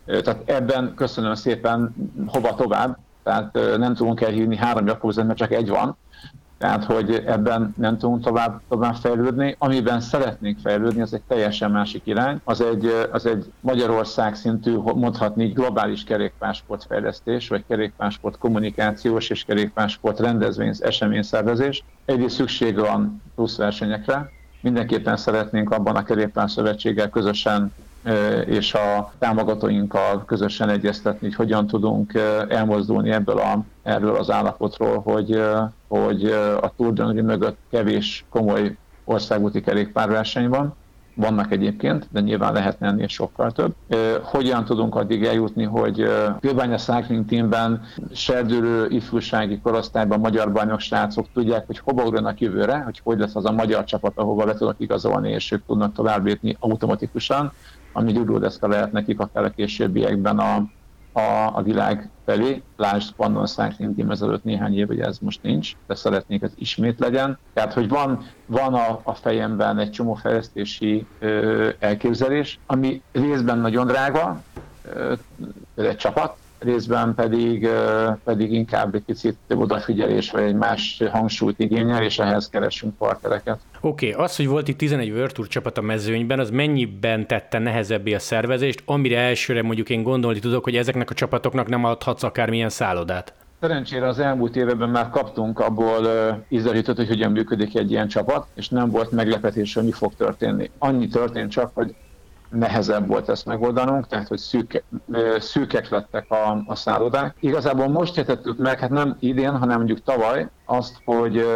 tehát 0.04 0.42
ebben 0.44 0.94
köszönöm 0.94 1.35
szépen 1.35 1.94
hova 2.26 2.54
tovább, 2.54 2.99
tehát 3.23 3.58
nem 3.76 3.94
tudunk 3.94 4.20
elhívni 4.20 4.56
három 4.56 4.87
Jakobsen, 4.87 5.26
mert 5.26 5.38
csak 5.38 5.52
egy 5.52 5.68
van, 5.68 5.97
tehát 6.58 6.85
hogy 6.85 7.23
ebben 7.26 7.75
nem 7.76 7.99
tudunk 7.99 8.25
tovább, 8.25 8.61
tovább 8.68 8.94
fejlődni. 8.94 9.56
Amiben 9.58 10.00
szeretnénk 10.00 10.58
fejlődni, 10.58 11.00
az 11.00 11.14
egy 11.14 11.23
teljesen 11.28 11.70
másik 11.70 12.02
irány. 12.04 12.40
Az 12.44 12.61
egy, 12.61 13.08
az 13.12 13.26
egy 13.26 13.52
Magyarország 13.61 14.35
szintű, 14.35 14.76
mondhatni 14.76 15.47
globális 15.47 16.04
kerékpársportfejlesztés, 16.04 17.49
vagy 17.49 17.64
kerékpársport 17.68 18.38
kommunikációs 18.38 19.30
és 19.30 19.44
kerékpársport 19.44 20.20
rendezvény, 20.20 20.73
eseményszervezés. 20.80 21.85
Egyrészt 22.04 22.35
szükség 22.35 22.78
van 22.78 23.23
plusz 23.35 23.56
versenyekre, 23.56 24.30
mindenképpen 24.61 25.17
szeretnénk 25.17 25.71
abban 25.71 25.97
a 25.97 26.03
kerékpár 26.03 26.50
szövetséggel 26.50 27.09
közösen 27.09 27.73
és 28.47 28.75
a 28.75 29.12
támogatóinkkal 29.19 30.25
közösen 30.25 30.69
egyeztetni, 30.69 31.27
hogy 31.27 31.37
hogyan 31.37 31.67
tudunk 31.67 32.15
elmozdulni 32.49 33.11
ebből 33.11 33.38
a, 33.38 33.65
erről 33.83 34.17
az 34.17 34.31
állapotról, 34.31 35.00
hogy, 35.00 35.43
hogy 35.88 36.25
a 36.61 36.73
Tour 36.77 36.93
de 36.93 37.23
mögött 37.23 37.59
kevés 37.71 38.25
komoly 38.29 38.77
országúti 39.05 39.61
kerékpárverseny 39.61 40.49
van, 40.49 40.75
vannak 41.19 41.53
egyébként, 41.53 42.09
de 42.11 42.21
nyilván 42.21 42.53
lehetne 42.53 42.87
ennél 42.87 43.07
sokkal 43.07 43.53
több. 43.53 43.75
Hogyan 44.23 44.65
tudunk 44.65 44.95
addig 44.95 45.25
eljutni, 45.25 45.65
hogy 45.65 46.05
Kőbánya 46.41 46.77
Cycling 46.77 47.25
Teamben 47.27 47.83
serdülő 48.13 48.87
ifjúsági 48.89 49.61
korosztályban 49.61 50.21
magyar 50.21 50.53
bajnok 50.53 50.81
tudják, 51.33 51.67
hogy 51.67 51.79
hova 51.79 52.05
ugranak 52.05 52.41
jövőre, 52.41 52.79
hogy 52.79 53.01
hogy 53.05 53.19
lesz 53.19 53.35
az 53.35 53.45
a 53.45 53.53
magyar 53.53 53.85
csapat, 53.85 54.13
ahova 54.15 54.45
be 54.45 54.55
tudnak 54.55 54.81
igazolni, 54.81 55.31
és 55.31 55.53
ők 55.53 55.67
tudnak 55.67 55.93
tovább 55.93 56.25
lépni 56.25 56.57
automatikusan, 56.61 57.53
ami 57.93 58.13
gyúrlódeszka 58.13 58.69
lehet 58.69 58.93
nekik 58.93 59.21
akár 59.21 59.45
a 59.45 59.51
későbbiekben 59.51 60.39
a, 60.39 60.67
a, 61.12 61.50
a 61.55 61.62
világ 61.62 62.11
felé. 62.25 62.62
Lásd 62.77 63.15
Pannon 63.15 63.47
Cycling 63.47 64.11
ezelőtt 64.11 64.45
néhány 64.45 64.79
év, 64.79 64.87
hogy 64.87 65.00
ez 65.00 65.19
most 65.19 65.43
nincs, 65.43 65.73
de 65.87 65.95
szeretnék, 65.95 66.43
ez 66.43 66.53
ismét 66.55 66.99
legyen. 66.99 67.38
Tehát, 67.53 67.73
hogy 67.73 67.88
van, 67.88 68.25
van 68.47 68.75
a, 68.75 69.00
a 69.03 69.15
fejemben 69.15 69.79
egy 69.79 69.91
csomó 69.91 70.15
fejlesztési 70.15 71.07
ö, 71.19 71.69
elképzelés, 71.79 72.61
ami 72.67 73.03
részben 73.12 73.59
nagyon 73.59 73.87
drága, 73.87 74.43
ö, 74.83 75.15
egy 75.75 75.97
csapat, 75.97 76.37
részben 76.59 77.15
pedig, 77.15 77.69
pedig 78.25 78.53
inkább 78.53 78.95
egy 78.95 79.03
picit 79.03 79.37
odafigyelés 79.49 80.31
vagy 80.31 80.43
egy 80.43 80.55
más 80.55 81.03
hangsúlyt 81.11 81.59
igényel, 81.59 82.03
és 82.03 82.19
ehhez 82.19 82.49
keresünk 82.49 82.97
partnereket. 82.97 83.59
Oké, 83.81 84.11
okay, 84.11 84.25
az, 84.25 84.37
hogy 84.37 84.49
volt 84.49 84.69
itt 84.69 84.79
11 84.79 85.11
World 85.11 85.33
Tour 85.33 85.49
csapat 85.49 85.79
a 85.79 85.83
mezőnyben, 85.83 86.38
az 86.38 86.50
mennyiben 86.50 87.27
tette 87.27 87.59
nehezebbé 87.59 88.15
a 88.15 88.19
szervezést, 88.19 88.83
amire 88.85 89.19
elsőre 89.19 89.62
mondjuk 89.62 89.91
én 89.91 90.03
gondolni 90.03 90.38
tudok, 90.38 90.65
hogy 90.65 90.77
ezeknek 90.77 91.11
a 91.11 91.15
csapatoknak 91.15 91.69
nem 91.69 91.85
adhatsz 91.85 92.23
akármilyen 92.23 92.69
szállodát? 92.69 93.35
Szerencsére 93.61 94.07
az 94.07 94.19
elmúlt 94.19 94.57
években 94.57 94.88
már 94.88 95.11
kaptunk 95.11 95.59
abból 95.59 96.05
uh, 96.50 96.97
hogy 96.97 97.09
hogyan 97.09 97.33
működik 97.33 97.77
egy 97.77 97.91
ilyen 97.91 98.09
csapat, 98.09 98.47
és 98.55 98.69
nem 98.69 98.91
volt 98.91 99.11
meglepetés, 99.11 99.75
hogy 99.75 99.85
mi 99.85 99.93
fog 99.93 100.15
történni. 100.15 100.71
Annyi 100.79 101.09
történt 101.09 101.50
csak, 101.50 101.71
hogy 101.75 101.95
nehezebb 102.50 103.07
volt 103.07 103.28
ezt 103.28 103.47
megoldanunk, 103.47 104.07
tehát 104.07 104.28
hogy 104.28 104.38
szűke, 104.38 104.83
szűkek 105.38 105.88
lettek 105.88 106.31
a, 106.31 106.62
a 106.67 106.75
szállodák. 106.75 107.37
Igazából 107.40 107.88
most 107.88 108.19
értettük 108.19 108.59
meg, 108.59 108.78
hát 108.78 108.90
nem 108.90 109.17
idén, 109.21 109.57
hanem 109.57 109.76
mondjuk 109.76 110.02
tavaly 110.02 110.49
azt, 110.64 110.97
hogy 111.05 111.47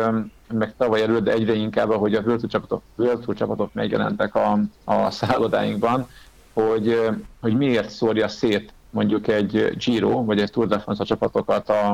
meg 0.52 0.74
tavaly 0.76 1.02
előtt, 1.02 1.24
de 1.24 1.32
egyre 1.32 1.52
inkább, 1.52 1.92
hogy 1.92 2.14
a 2.14 2.22
Virtual 2.22 2.50
csapatok, 2.50 2.82
Virtual 2.94 3.36
csapatok 3.36 3.72
megjelentek 3.72 4.34
a, 4.34 4.58
a 4.84 5.10
szállodáinkban, 5.10 6.06
hogy, 6.52 7.10
hogy 7.40 7.56
miért 7.56 7.90
szórja 7.90 8.28
szét 8.28 8.72
mondjuk 8.90 9.28
egy 9.28 9.76
Giro 9.84 10.24
vagy 10.24 10.40
egy 10.40 10.50
Tour 10.50 10.66
de 10.66 10.78
France 10.78 11.04
csapatokat 11.04 11.68
a, 11.68 11.92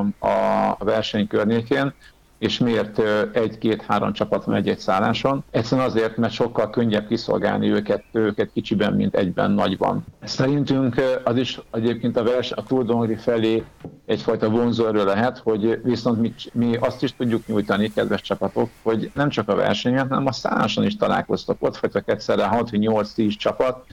a 0.78 0.84
verseny 0.84 1.26
környékén, 1.26 1.94
és 2.38 2.58
miért 2.58 2.98
egy-két-három 3.32 4.12
csapat 4.12 4.44
van 4.44 4.54
egy-egy 4.54 4.78
szálláson? 4.78 5.44
Egyszerűen 5.50 5.86
azért, 5.86 6.16
mert 6.16 6.32
sokkal 6.32 6.70
könnyebb 6.70 7.06
kiszolgálni 7.06 7.70
őket, 7.70 8.04
őket 8.12 8.50
kicsiben, 8.52 8.92
mint 8.92 9.14
egyben 9.14 9.50
nagyban. 9.50 10.04
Szerintünk 10.24 11.02
az 11.24 11.36
is 11.36 11.60
egyébként 11.72 12.16
a, 12.16 12.22
vers, 12.22 12.52
a 12.52 12.62
Tour 12.62 13.18
felé 13.18 13.64
egyfajta 14.06 14.50
vonzóerő 14.50 15.04
lehet, 15.04 15.38
hogy 15.38 15.80
viszont 15.82 16.20
mi, 16.20 16.34
mi 16.52 16.76
azt 16.76 17.02
is 17.02 17.16
tudjuk 17.16 17.46
nyújtani, 17.46 17.92
kedves 17.92 18.20
csapatok, 18.20 18.70
hogy 18.82 19.10
nem 19.14 19.28
csak 19.28 19.48
a 19.48 19.54
versenyen, 19.54 20.08
hanem 20.08 20.26
a 20.26 20.32
szálláson 20.32 20.84
is 20.84 20.96
találkoztak. 20.96 21.56
Ott 21.60 21.76
vagytok 21.76 22.08
egyszerre 22.08 22.48
6-8-10 22.52 23.36
csapat, 23.36 23.86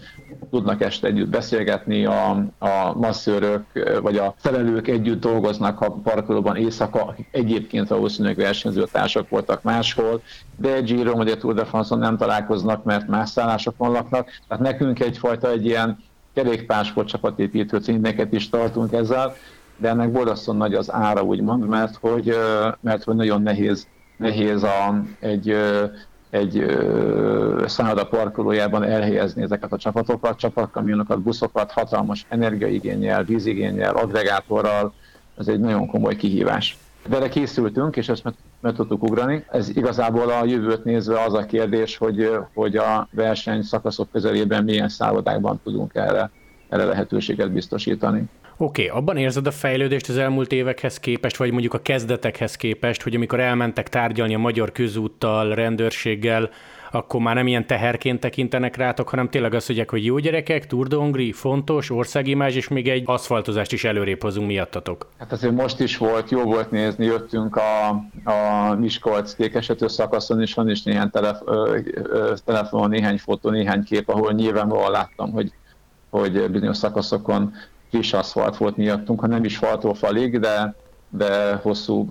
tudnak 0.55 0.81
este 0.81 1.07
együtt 1.07 1.29
beszélgetni, 1.29 2.05
a, 2.05 2.29
a 2.57 2.93
masszőrök 2.93 3.65
vagy 4.01 4.17
a 4.17 4.33
felelők 4.38 4.88
együtt 4.88 5.19
dolgoznak 5.19 5.81
a 5.81 5.91
parkolóban 5.91 6.55
éjszaka, 6.55 7.05
akik 7.05 7.27
egyébként 7.31 7.88
valószínűleg 7.88 8.35
versenyzőtársak 8.35 9.29
voltak 9.29 9.62
máshol, 9.62 10.21
de 10.57 10.74
egy 10.74 10.83
Giro 10.83 11.15
vagy 11.15 11.29
a 11.29 11.38
Tour 11.38 11.53
de 11.53 11.65
France-on 11.65 12.00
nem 12.00 12.17
találkoznak, 12.17 12.83
mert 12.83 13.07
más 13.07 13.29
szállásokon 13.29 13.91
laknak. 13.91 14.29
Tehát 14.47 14.63
nekünk 14.63 15.00
egyfajta 15.00 15.50
egy 15.50 15.65
ilyen 15.65 15.97
kerékpársport 16.33 17.07
csapatépítő 17.07 17.77
címeket 17.77 18.33
is 18.33 18.50
tartunk 18.50 18.93
ezzel, 18.93 19.35
de 19.77 19.89
ennek 19.89 20.12
borzasztóan 20.12 20.57
nagy 20.57 20.74
az 20.74 20.91
ára, 20.91 21.21
úgymond, 21.21 21.67
mert 21.67 21.95
hogy, 21.95 22.35
mert 22.81 23.03
hogy 23.03 23.15
nagyon 23.15 23.41
nehéz, 23.41 23.88
nehéz 24.17 24.63
a, 24.63 25.01
egy, 25.19 25.55
egy 26.35 26.65
szálloda 27.65 28.05
parkolójában 28.05 28.83
elhelyezni 28.83 29.41
ezeket 29.41 29.71
a 29.71 29.77
csapatokat, 29.77 30.37
csapatkamionokat, 30.37 31.21
buszokat, 31.21 31.71
hatalmas 31.71 32.25
energiaigényel, 32.29 33.23
vízigényel, 33.23 33.95
agregátorral, 33.95 34.93
ez 35.37 35.47
egy 35.47 35.59
nagyon 35.59 35.87
komoly 35.87 36.15
kihívás. 36.15 36.77
De 37.07 37.15
erre 37.15 37.29
készültünk, 37.29 37.95
és 37.95 38.09
ezt 38.09 38.23
meg, 38.23 38.33
meg 38.59 38.73
tudtuk 38.73 39.03
ugrani. 39.03 39.45
Ez 39.51 39.69
igazából 39.69 40.29
a 40.29 40.45
jövőt 40.45 40.83
nézve 40.83 41.21
az 41.21 41.33
a 41.33 41.45
kérdés, 41.45 41.97
hogy, 41.97 42.31
hogy 42.53 42.75
a 42.75 43.07
verseny 43.11 43.61
szakaszok 43.61 44.11
közelében 44.11 44.63
milyen 44.63 44.89
szállodákban 44.89 45.59
tudunk 45.63 45.95
erre, 45.95 46.31
erre 46.69 46.83
lehetőséget 46.83 47.51
biztosítani. 47.51 48.23
Oké, 48.57 48.88
okay, 48.88 48.97
abban 48.97 49.17
érzed 49.17 49.47
a 49.47 49.51
fejlődést 49.51 50.09
az 50.09 50.17
elmúlt 50.17 50.51
évekhez 50.51 51.00
képest, 51.00 51.38
vagy 51.38 51.51
mondjuk 51.51 51.74
a 51.74 51.81
kezdetekhez 51.81 52.55
képest, 52.55 53.01
hogy 53.01 53.15
amikor 53.15 53.39
elmentek 53.39 53.89
tárgyalni 53.89 54.33
a 54.33 54.38
magyar 54.38 54.71
közúttal, 54.71 55.55
rendőrséggel, 55.55 56.50
akkor 56.91 57.21
már 57.21 57.35
nem 57.35 57.47
ilyen 57.47 57.67
teherként 57.67 58.19
tekintenek 58.19 58.75
rátok, 58.75 59.09
hanem 59.09 59.29
tényleg 59.29 59.53
azt 59.53 59.67
mondják, 59.67 59.89
hogy 59.89 60.05
jó 60.05 60.17
gyerekek, 60.17 60.74
Hongri, 60.89 61.31
fontos, 61.31 61.91
országimázs, 61.91 62.55
és 62.55 62.67
még 62.67 62.88
egy 62.88 63.03
aszfaltozást 63.05 63.71
is 63.71 63.83
előrébb 63.83 64.21
hozunk 64.21 64.47
miattatok. 64.47 65.09
Hát 65.17 65.31
azért 65.31 65.53
most 65.53 65.79
is 65.79 65.97
volt, 65.97 66.29
jó 66.29 66.43
volt 66.43 66.71
nézni, 66.71 67.05
jöttünk 67.05 67.55
a, 67.55 67.88
a 68.24 68.74
Miskolc 68.75 69.33
kékesető 69.33 69.88
szakaszon, 69.88 70.41
és 70.41 70.53
van 70.53 70.69
is 70.69 70.83
néhány 70.83 71.09
telef, 71.09 71.39
ö, 71.45 71.79
ö, 71.93 72.33
telefonon, 72.45 72.89
néhány 72.89 73.17
fotó, 73.17 73.50
néhány 73.50 73.83
kép, 73.83 74.09
ahol 74.09 74.31
nyilvánvalóan 74.31 74.91
láttam, 74.91 75.31
hogy, 75.31 75.51
hogy 76.09 76.50
bizonyos 76.50 76.77
szakaszokon 76.77 77.53
friss 77.89 78.13
aszfalt 78.13 78.57
volt 78.57 78.77
miattunk, 78.77 79.19
ha 79.19 79.27
nem 79.27 79.43
is 79.43 79.57
faltól 79.57 79.93
falig, 79.93 80.39
de, 80.39 80.75
de 81.09 81.55
hosszú 81.55 82.09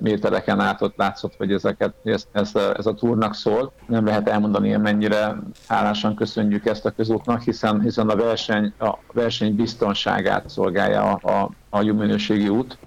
métereken 0.00 0.60
át 0.60 0.82
ott 0.82 0.96
látszott, 0.96 1.34
hogy 1.36 1.52
ezeket, 1.52 1.94
ez, 2.04 2.26
ez, 2.32 2.54
a, 2.54 2.76
ez 2.76 2.86
a 2.86 2.94
túrnak 2.94 3.34
szól. 3.34 3.72
Nem 3.86 4.04
lehet 4.04 4.28
elmondani, 4.28 4.76
mennyire 4.76 5.36
hálásan 5.68 6.14
köszönjük 6.14 6.66
ezt 6.66 6.86
a 6.86 6.90
közútnak, 6.90 7.42
hiszen, 7.42 7.80
hiszen 7.80 8.08
a, 8.08 8.16
verseny, 8.16 8.72
a 8.78 8.98
verseny 9.12 9.54
biztonságát 9.54 10.48
szolgálja 10.48 11.02
a, 11.02 11.40
a, 11.40 11.50
a 11.70 11.82
jó 11.82 11.94
minőségi 11.94 12.48
út, 12.48 12.78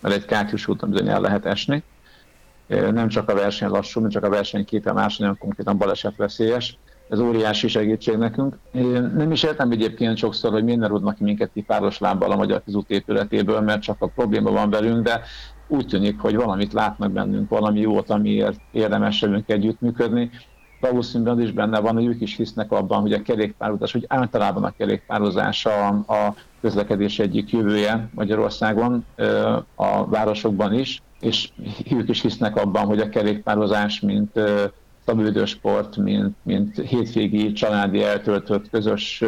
mert 0.00 0.14
egy 0.14 0.24
kártyus 0.24 0.68
úton 0.68 0.90
bizony 0.90 1.08
el 1.08 1.20
lehet 1.20 1.46
esni. 1.46 1.82
Nem 2.68 3.08
csak 3.08 3.28
a 3.28 3.34
verseny 3.34 3.68
lassú, 3.68 4.00
nem 4.00 4.10
csak 4.10 4.24
a 4.24 4.28
verseny 4.28 4.64
képe 4.64 4.92
más, 4.92 5.16
hanem 5.16 5.38
konkrétan 5.38 5.78
balesetveszélyes 5.78 6.78
ez 7.08 7.20
óriási 7.20 7.68
segítség 7.68 8.16
nekünk. 8.16 8.58
Én 8.72 9.12
nem 9.16 9.32
is 9.32 9.42
értem 9.42 9.70
egyébként 9.70 10.16
sokszor, 10.16 10.52
hogy 10.52 10.64
miért 10.64 10.86
rúdnak 10.86 11.18
minket 11.18 11.50
ki 11.54 11.62
páros 11.62 11.98
lábbal 11.98 12.30
a 12.30 12.36
magyar 12.36 12.62
közút 12.64 12.90
épületéből, 12.90 13.60
mert 13.60 13.82
csak 13.82 13.96
a 13.98 14.06
probléma 14.06 14.50
van 14.50 14.70
velünk, 14.70 15.04
de 15.04 15.20
úgy 15.68 15.86
tűnik, 15.86 16.20
hogy 16.20 16.36
valamit 16.36 16.72
látnak 16.72 17.12
bennünk, 17.12 17.48
valami 17.48 17.80
jót, 17.80 18.10
amiért 18.10 18.60
érdemes 18.72 19.20
velünk 19.20 19.50
együttműködni. 19.50 20.30
Valószínűleg 20.80 21.38
is 21.38 21.52
benne 21.52 21.80
van, 21.80 21.94
hogy 21.94 22.06
ők 22.06 22.20
is 22.20 22.36
hisznek 22.36 22.72
abban, 22.72 23.00
hogy 23.00 23.12
a 23.12 23.22
kerékpározás, 23.22 23.92
hogy 23.92 24.04
általában 24.08 24.64
a 24.64 24.74
kerékpározás 24.76 25.66
a, 25.66 25.86
a 25.88 26.34
közlekedés 26.60 27.18
egyik 27.18 27.50
jövője 27.50 28.08
Magyarországon, 28.14 29.04
a 29.74 30.06
városokban 30.06 30.74
is, 30.74 31.02
és 31.20 31.50
ők 31.90 32.08
is 32.08 32.20
hisznek 32.20 32.56
abban, 32.56 32.86
hogy 32.86 33.00
a 33.00 33.08
kerékpározás, 33.08 34.00
mint 34.00 34.40
szabadidősport, 35.08 35.96
mint, 35.96 36.36
mint 36.42 36.80
hétvégi 36.80 37.52
családi 37.52 38.02
eltöltött 38.02 38.70
közös 38.70 39.24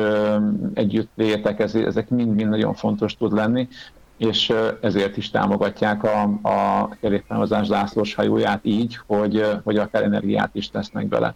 együttlétek, 0.74 1.60
ezek 1.60 2.08
mind-mind 2.08 2.48
nagyon 2.48 2.74
fontos 2.74 3.16
tud 3.16 3.32
lenni, 3.32 3.68
és 4.16 4.52
ezért 4.80 5.16
is 5.16 5.30
támogatják 5.30 6.04
a, 6.04 6.22
a 6.48 6.88
kerékpározás 7.00 7.66
zászlós 7.66 8.14
hajóját 8.14 8.60
így, 8.62 8.98
hogy, 9.06 9.44
hogy 9.64 9.76
akár 9.76 10.02
energiát 10.02 10.50
is 10.52 10.70
tesznek 10.70 11.06
bele. 11.06 11.34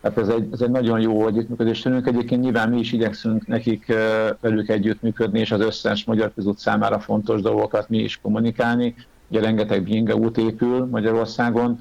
Tehát 0.00 0.18
ez 0.18 0.28
egy, 0.28 0.48
ez 0.52 0.60
egy 0.60 0.70
nagyon 0.70 1.00
jó 1.00 1.26
együttműködés 1.26 1.80
tőlünk. 1.80 2.06
Egyébként 2.06 2.42
nyilván 2.42 2.68
mi 2.68 2.78
is 2.78 2.92
igyekszünk 2.92 3.46
nekik 3.46 3.92
velük 4.40 4.68
együttműködni, 4.68 5.38
és 5.38 5.50
az 5.50 5.60
összes 5.60 6.04
magyar 6.04 6.32
közút 6.34 6.58
számára 6.58 6.98
fontos 7.00 7.40
dolgokat 7.40 7.88
mi 7.88 7.98
is 7.98 8.18
kommunikálni. 8.22 8.94
Ugye 9.28 9.40
rengeteg 9.40 9.82
binge 9.82 10.14
út 10.14 10.38
épül 10.38 10.86
Magyarországon, 10.86 11.78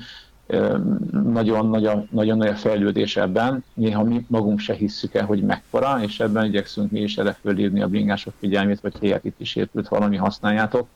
nagyon 1.23 1.69
nagy, 1.69 1.89
nagyon 2.09 2.55
fejlődés 2.55 3.17
ebben, 3.17 3.63
néha 3.73 4.03
mi 4.03 4.25
magunk 4.27 4.59
se 4.59 4.73
hisszük 4.73 5.13
el, 5.13 5.25
hogy 5.25 5.41
mekkora, 5.41 5.99
és 6.03 6.19
ebben 6.19 6.45
igyekszünk 6.45 6.91
mi 6.91 6.99
is 6.99 7.17
erre 7.17 7.37
fölírni 7.41 7.81
a 7.81 7.87
bringások 7.87 8.33
figyelmét, 8.39 8.79
vagy 8.79 8.93
helyet 9.01 9.25
itt 9.25 9.39
is 9.39 9.55
épült 9.55 9.87
valami 9.87 10.15
használjátok, 10.15 10.87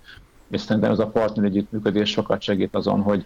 és 0.50 0.62
szerintem 0.62 0.91
ez 0.91 1.00
a 1.00 1.08
partner 1.08 1.46
együttműködés 1.46 2.10
sokat 2.10 2.41
segít 2.41 2.75
azon, 2.75 3.01
hogy 3.01 3.25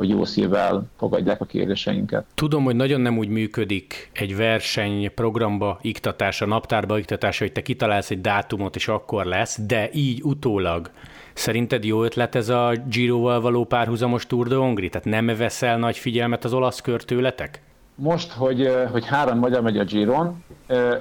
hogy 0.00 0.08
jó 0.08 0.24
szívvel 0.24 0.86
fogadják 0.98 1.40
a 1.40 1.44
kérdéseinket. 1.44 2.24
Tudom, 2.34 2.64
hogy 2.64 2.76
nagyon 2.76 3.00
nem 3.00 3.18
úgy 3.18 3.28
működik 3.28 4.10
egy 4.12 4.36
verseny 4.36 5.14
programba 5.14 5.78
iktatása, 5.82 6.46
naptárba 6.46 6.98
iktatása, 6.98 7.44
hogy 7.44 7.52
te 7.52 7.62
kitalálsz 7.62 8.10
egy 8.10 8.20
dátumot, 8.20 8.76
és 8.76 8.88
akkor 8.88 9.24
lesz, 9.24 9.58
de 9.66 9.90
így 9.92 10.22
utólag 10.22 10.90
Szerinted 11.34 11.84
jó 11.84 12.02
ötlet 12.02 12.34
ez 12.34 12.48
a 12.48 12.72
Giroval 12.90 13.40
való 13.40 13.64
párhuzamos 13.64 14.26
Tour 14.26 14.48
de 14.48 14.54
Hongri? 14.54 14.88
Tehát 14.88 15.06
nem 15.06 15.36
veszel 15.36 15.78
nagy 15.78 15.96
figyelmet 15.96 16.44
az 16.44 16.52
olasz 16.52 16.80
kör 16.80 17.04
tőletek? 17.04 17.62
Most, 17.94 18.32
hogy, 18.32 18.72
hogy 18.92 19.06
három 19.06 19.38
magyar 19.38 19.62
megy 19.62 19.78
a 19.78 19.84
Giron, 19.84 20.44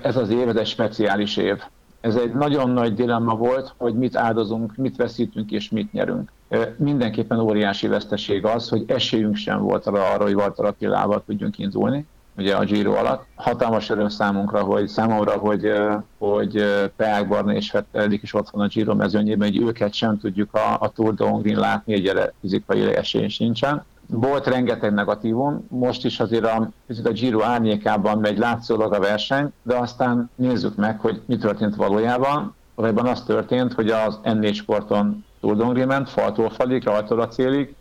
ez 0.01 0.17
az 0.17 0.29
év, 0.29 0.47
ez 0.47 0.55
egy 0.55 0.67
speciális 0.67 1.37
év. 1.37 1.57
Ez 2.01 2.15
egy 2.15 2.33
nagyon 2.33 2.69
nagy 2.69 2.93
dilemma 2.93 3.35
volt, 3.35 3.73
hogy 3.77 3.93
mit 3.93 4.15
áldozunk, 4.15 4.75
mit 4.75 4.95
veszítünk 4.95 5.51
és 5.51 5.69
mit 5.69 5.93
nyerünk. 5.93 6.31
Mindenképpen 6.77 7.39
óriási 7.39 7.87
veszteség 7.87 8.45
az, 8.45 8.69
hogy 8.69 8.83
esélyünk 8.87 9.35
sem 9.35 9.61
volt 9.61 9.85
arra, 9.85 10.09
arra 10.13 10.23
hogy 10.23 10.33
Vartar 10.33 10.65
Attilával 10.65 11.23
tudjunk 11.25 11.57
indulni. 11.57 12.05
Ugye 12.37 12.55
a 12.55 12.63
Giro 12.63 12.93
alatt. 12.93 13.25
Hatalmas 13.35 13.89
öröm 13.89 14.09
számunkra, 14.09 14.61
hogy 14.61 14.87
számomra, 14.87 15.31
hogy, 15.31 15.71
hogy 16.17 16.63
Peák 16.95 17.27
Barna 17.27 17.53
és 17.53 17.69
Fettelik 17.69 18.21
is 18.21 18.33
ott 18.33 18.49
van 18.49 18.63
a 18.63 18.67
Giro 18.67 18.95
mezőnyében, 18.95 19.47
hogy 19.47 19.61
őket 19.61 19.93
sem 19.93 20.19
tudjuk 20.19 20.53
a, 20.53 20.77
a 20.79 20.89
Tour 20.89 21.13
de 21.13 21.25
Hongrin 21.25 21.59
látni, 21.59 21.93
egy 21.93 22.31
fizikai 22.41 22.95
esély 22.95 23.27
sincsen. 23.27 23.85
Volt 24.11 24.47
rengeteg 24.47 24.93
negatívum, 24.93 25.65
most 25.69 26.05
is 26.05 26.19
azért 26.19 26.45
a, 26.45 26.69
a 27.03 27.09
Giro 27.09 27.41
árnyékában 27.41 28.17
megy 28.17 28.37
látszólag 28.37 28.93
a 28.93 28.99
verseny, 28.99 29.53
de 29.63 29.75
aztán 29.75 30.29
nézzük 30.35 30.75
meg, 30.75 30.99
hogy 30.99 31.21
mi 31.25 31.37
történt 31.37 31.75
valójában. 31.75 32.55
Valójában 32.75 33.05
az 33.05 33.23
történt, 33.23 33.73
hogy 33.73 33.89
az 33.89 34.19
N4 34.23 34.53
sporton 34.53 35.25
Tour 35.39 35.55
de 35.55 35.63
Hongrin 35.63 35.87
ment, 35.87 36.09
faltól 36.09 36.49
falig, 36.49 36.83
rajtól 36.83 37.19
a 37.19 37.27
célig, 37.27 37.75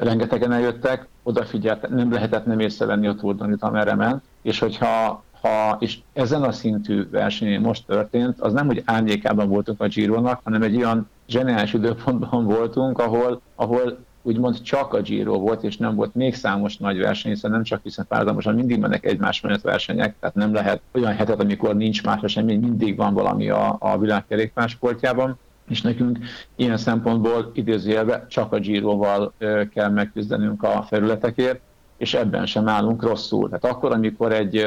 rengetegen 0.00 0.52
eljöttek, 0.52 1.06
odafigyelt, 1.22 1.88
nem 1.88 2.12
lehetett 2.12 2.46
nem 2.46 2.60
észrevenni 2.60 3.06
a 3.06 3.14
turnanit, 3.14 3.62
amerre 3.62 3.94
ment, 3.94 4.22
és 4.42 4.58
hogyha 4.58 5.22
ha, 5.40 5.76
és 5.80 5.98
ezen 6.12 6.42
a 6.42 6.52
szintű 6.52 7.08
versenyen 7.10 7.60
most 7.60 7.86
történt, 7.86 8.40
az 8.40 8.52
nem, 8.52 8.66
hogy 8.66 8.82
árnyékában 8.84 9.48
voltunk 9.48 9.80
a 9.80 9.88
Gironak, 9.88 10.40
hanem 10.44 10.62
egy 10.62 10.76
olyan 10.76 11.08
zseniális 11.28 11.72
időpontban 11.72 12.44
voltunk, 12.44 12.98
ahol, 12.98 13.40
ahol 13.54 13.98
úgymond 14.22 14.62
csak 14.62 14.94
a 14.94 15.00
Giro 15.00 15.38
volt, 15.38 15.62
és 15.62 15.76
nem 15.76 15.94
volt 15.94 16.14
még 16.14 16.34
számos 16.34 16.76
nagy 16.76 16.98
verseny, 16.98 17.32
hiszen 17.32 17.50
nem 17.50 17.62
csak 17.62 17.80
hiszen 17.82 18.06
párhuzamosan 18.08 18.54
mindig 18.54 18.78
mennek 18.78 19.04
egymás 19.04 19.40
mellett 19.40 19.60
versenyek, 19.60 20.14
tehát 20.20 20.34
nem 20.34 20.54
lehet 20.54 20.80
olyan 20.92 21.14
hetet, 21.14 21.40
amikor 21.40 21.76
nincs 21.76 22.04
más 22.04 22.22
esemény, 22.22 22.60
mindig 22.60 22.96
van 22.96 23.14
valami 23.14 23.48
a, 23.48 23.76
a 23.78 23.98
világkerékpár 23.98 24.68
sportjában 24.68 25.38
és 25.68 25.82
nekünk 25.82 26.18
ilyen 26.56 26.76
szempontból 26.76 27.50
idézőjelve 27.54 28.26
csak 28.28 28.52
a 28.52 28.58
Giroval 28.58 29.32
kell 29.74 29.88
megküzdenünk 29.88 30.62
a 30.62 30.84
felületekért, 30.88 31.60
és 31.96 32.14
ebben 32.14 32.46
sem 32.46 32.68
állunk 32.68 33.02
rosszul. 33.02 33.48
Tehát 33.48 33.76
akkor, 33.76 33.92
amikor 33.92 34.32
egy, 34.32 34.64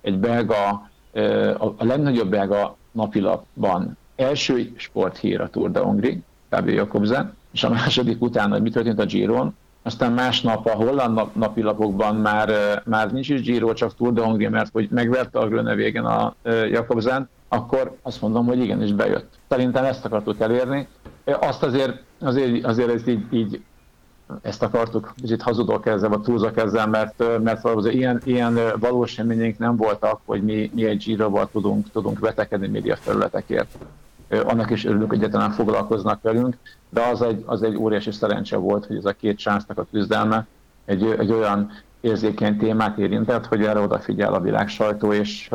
egy 0.00 0.18
belga, 0.18 0.90
a 1.76 1.84
legnagyobb 1.84 2.30
belga 2.30 2.76
napilapban 2.92 3.96
első 4.16 4.72
sporthír 4.76 5.40
a 5.40 5.48
Tour 5.48 5.70
de 5.70 5.80
Hongri, 5.80 6.22
kb. 6.48 6.68
Jakobsen, 6.68 7.36
és 7.52 7.64
a 7.64 7.70
második 7.70 8.22
után, 8.22 8.50
hogy 8.50 8.62
mi 8.62 8.70
történt 8.70 9.00
a 9.00 9.04
Giron, 9.04 9.54
aztán 9.82 10.12
másnap 10.12 10.66
a 10.66 10.74
holland 10.74 11.20
napilapokban 11.32 12.16
már, 12.16 12.50
már 12.84 13.12
nincs 13.12 13.28
is 13.28 13.42
Giro, 13.42 13.72
csak 13.72 13.96
Tour 13.96 14.12
de 14.12 14.22
Hongri, 14.22 14.48
mert 14.48 14.70
hogy 14.72 14.88
megverte 14.90 15.38
a 15.38 15.48
Gröne 15.48 15.74
végén 15.74 16.04
a 16.04 16.34
Jakobsen, 16.70 17.28
akkor 17.52 17.96
azt 18.02 18.20
mondom, 18.20 18.46
hogy 18.46 18.58
igenis 18.58 18.92
bejött. 18.92 19.38
Szerintem 19.48 19.84
ezt 19.84 20.04
akartuk 20.04 20.40
elérni. 20.40 20.88
Azt 21.24 21.62
azért, 21.62 22.02
azért, 22.20 22.64
azért 22.64 22.90
ez 22.90 23.06
így, 23.06 23.24
így 23.30 23.62
ezt 24.42 24.62
akartuk, 24.62 25.12
kicsit 25.16 25.42
hazudok 25.42 25.86
ezzel, 25.86 26.08
vagy 26.08 26.20
túlzok 26.20 26.56
ezzel, 26.56 26.86
mert, 26.86 27.42
mert 27.42 27.62
valószínűleg 27.62 28.00
ilyen, 28.00 28.20
ilyen 28.24 28.78
valós 28.78 29.10
seményénk 29.10 29.58
nem 29.58 29.76
voltak, 29.76 30.20
hogy 30.24 30.42
mi, 30.42 30.70
mi 30.74 30.84
egy 30.84 31.00
zsíroval 31.00 31.48
tudunk, 31.52 31.90
tudunk 31.90 32.18
vetekedni 32.18 32.66
média 32.66 32.96
felületekért. 32.96 33.78
Annak 34.44 34.70
is 34.70 34.84
örülünk, 34.84 35.08
hogy 35.08 35.18
egyáltalán 35.18 35.50
foglalkoznak 35.50 36.22
velünk, 36.22 36.56
de 36.88 37.02
az 37.02 37.22
egy, 37.22 37.42
az 37.46 37.62
egy 37.62 37.76
óriási 37.76 38.10
szerencse 38.10 38.56
volt, 38.56 38.86
hogy 38.86 38.96
ez 38.96 39.04
a 39.04 39.12
két 39.12 39.38
sáncnak 39.38 39.78
a 39.78 39.86
küzdelme 39.90 40.46
egy, 40.84 41.14
egy 41.18 41.32
olyan 41.32 41.70
érzékeny 42.00 42.56
témát 42.56 42.98
érintett, 42.98 43.46
hogy 43.46 43.64
erre 43.64 43.80
odafigyel 43.80 44.34
a 44.34 44.40
világ 44.40 44.68
sajtó, 44.68 45.12
és, 45.12 45.50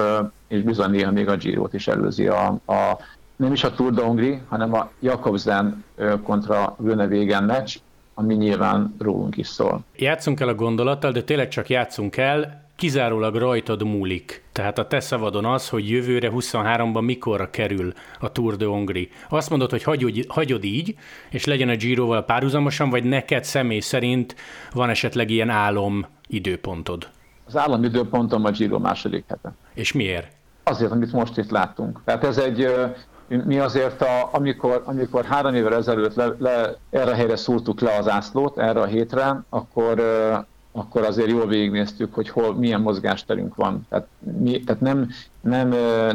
és 0.47 0.61
bizony 0.61 0.89
néha 0.89 1.11
még 1.11 1.27
a 1.27 1.35
Giro-t 1.35 1.73
is 1.73 1.87
előzi 1.87 2.27
a, 2.27 2.45
a 2.65 2.97
nem 3.35 3.53
is 3.53 3.63
a 3.63 3.73
Tour 3.73 3.93
de 3.93 4.01
Hongri, 4.01 4.41
hanem 4.47 4.73
a 4.73 4.89
Jakobsen 4.99 5.83
kontra 6.23 6.75
Grönevégen 6.79 7.43
meccs, 7.43 7.75
ami 8.13 8.33
nyilván 8.33 8.95
rólunk 8.99 9.37
is 9.37 9.47
szól. 9.47 9.83
Játszunk 9.95 10.39
el 10.39 10.47
a 10.47 10.55
gondolattal, 10.55 11.11
de 11.11 11.23
tényleg 11.23 11.47
csak 11.47 11.69
játszunk 11.69 12.17
el, 12.17 12.64
kizárólag 12.75 13.35
rajtad 13.35 13.83
múlik. 13.83 14.43
Tehát 14.51 14.77
a 14.77 14.87
te 14.87 14.99
szavadon 14.99 15.45
az, 15.45 15.69
hogy 15.69 15.89
jövőre 15.89 16.31
23-ban 16.33 17.05
mikorra 17.05 17.49
kerül 17.49 17.93
a 18.19 18.31
Tour 18.31 18.55
de 18.55 18.65
Hongri. 18.65 19.09
Azt 19.29 19.49
mondod, 19.49 19.69
hogy 19.69 19.83
hagyod, 19.83 20.25
hagyod 20.27 20.63
így, 20.63 20.95
és 21.29 21.45
legyen 21.45 21.69
a 21.69 21.75
Giroval 21.75 22.25
párhuzamosan, 22.25 22.89
vagy 22.89 23.03
neked 23.03 23.43
személy 23.43 23.79
szerint 23.79 24.35
van 24.71 24.89
esetleg 24.89 25.29
ilyen 25.29 25.49
álom 25.49 26.05
időpontod? 26.27 27.07
Az 27.47 27.57
állam 27.57 27.83
időpontom 27.83 28.45
a 28.45 28.51
Giro 28.51 28.79
második 28.79 29.25
hete. 29.27 29.53
És 29.73 29.91
miért? 29.91 30.31
Azért, 30.63 30.91
amit 30.91 31.11
most 31.11 31.37
itt 31.37 31.49
láttunk. 31.49 32.01
Tehát 32.05 32.23
ez 32.23 32.37
egy, 32.37 32.67
mi 33.27 33.59
azért, 33.59 34.01
a, 34.01 34.29
amikor, 34.31 34.81
amikor 34.85 35.25
három 35.25 35.55
évvel 35.55 35.75
ezelőtt 35.75 36.15
le, 36.15 36.35
le, 36.37 36.75
erre 36.89 37.11
a 37.11 37.15
helyre 37.15 37.35
szúrtuk 37.35 37.81
le 37.81 37.97
az 37.97 38.07
ászlót, 38.07 38.57
erre 38.57 38.81
a 38.81 38.85
hétre, 38.85 39.43
akkor 39.49 40.03
akkor 40.75 41.03
azért 41.03 41.29
jól 41.29 41.47
végignéztük, 41.47 42.13
hogy 42.13 42.29
hol, 42.29 42.55
milyen 42.55 42.81
mozgásterünk 42.81 43.55
van. 43.55 43.85
Tehát, 43.89 44.07
mi, 44.39 44.59
tehát 44.59 44.81
nem, 44.81 45.09
nem, 45.41 45.67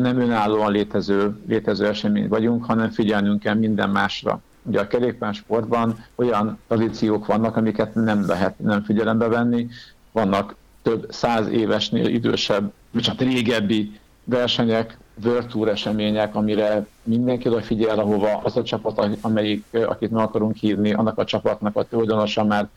nem 0.02 0.20
önállóan 0.20 0.72
létező, 0.72 1.36
létező 1.46 1.86
esemény 1.86 2.28
vagyunk, 2.28 2.64
hanem 2.64 2.90
figyelnünk 2.90 3.40
kell 3.40 3.54
minden 3.54 3.90
másra. 3.90 4.40
Ugye 4.62 4.80
a 4.80 4.86
kerékpársportban 4.86 6.04
olyan 6.14 6.58
tradíciók 6.66 7.26
vannak, 7.26 7.56
amiket 7.56 7.94
nem 7.94 8.26
lehet 8.26 8.58
nem 8.58 8.82
figyelembe 8.82 9.28
venni. 9.28 9.68
Vannak 10.12 10.54
több 10.82 11.06
száz 11.10 11.48
évesnél 11.48 12.06
idősebb, 12.06 12.72
vagy 12.90 13.02
csak 13.02 13.20
régebbi 13.20 14.00
versenyek, 14.24 14.98
World 15.24 15.68
események, 15.68 16.34
amire 16.34 16.86
mindenki 17.02 17.48
odafigyel, 17.48 17.98
ahova 17.98 18.40
az 18.44 18.56
a 18.56 18.62
csapat, 18.62 19.08
amelyik, 19.20 19.64
akit 19.86 20.10
meg 20.10 20.22
akarunk 20.22 20.56
hívni, 20.56 20.92
annak 20.92 21.18
a 21.18 21.24
csapatnak 21.24 21.76
a 21.76 21.82
tulajdonosa 21.82 22.44
már 22.44 22.68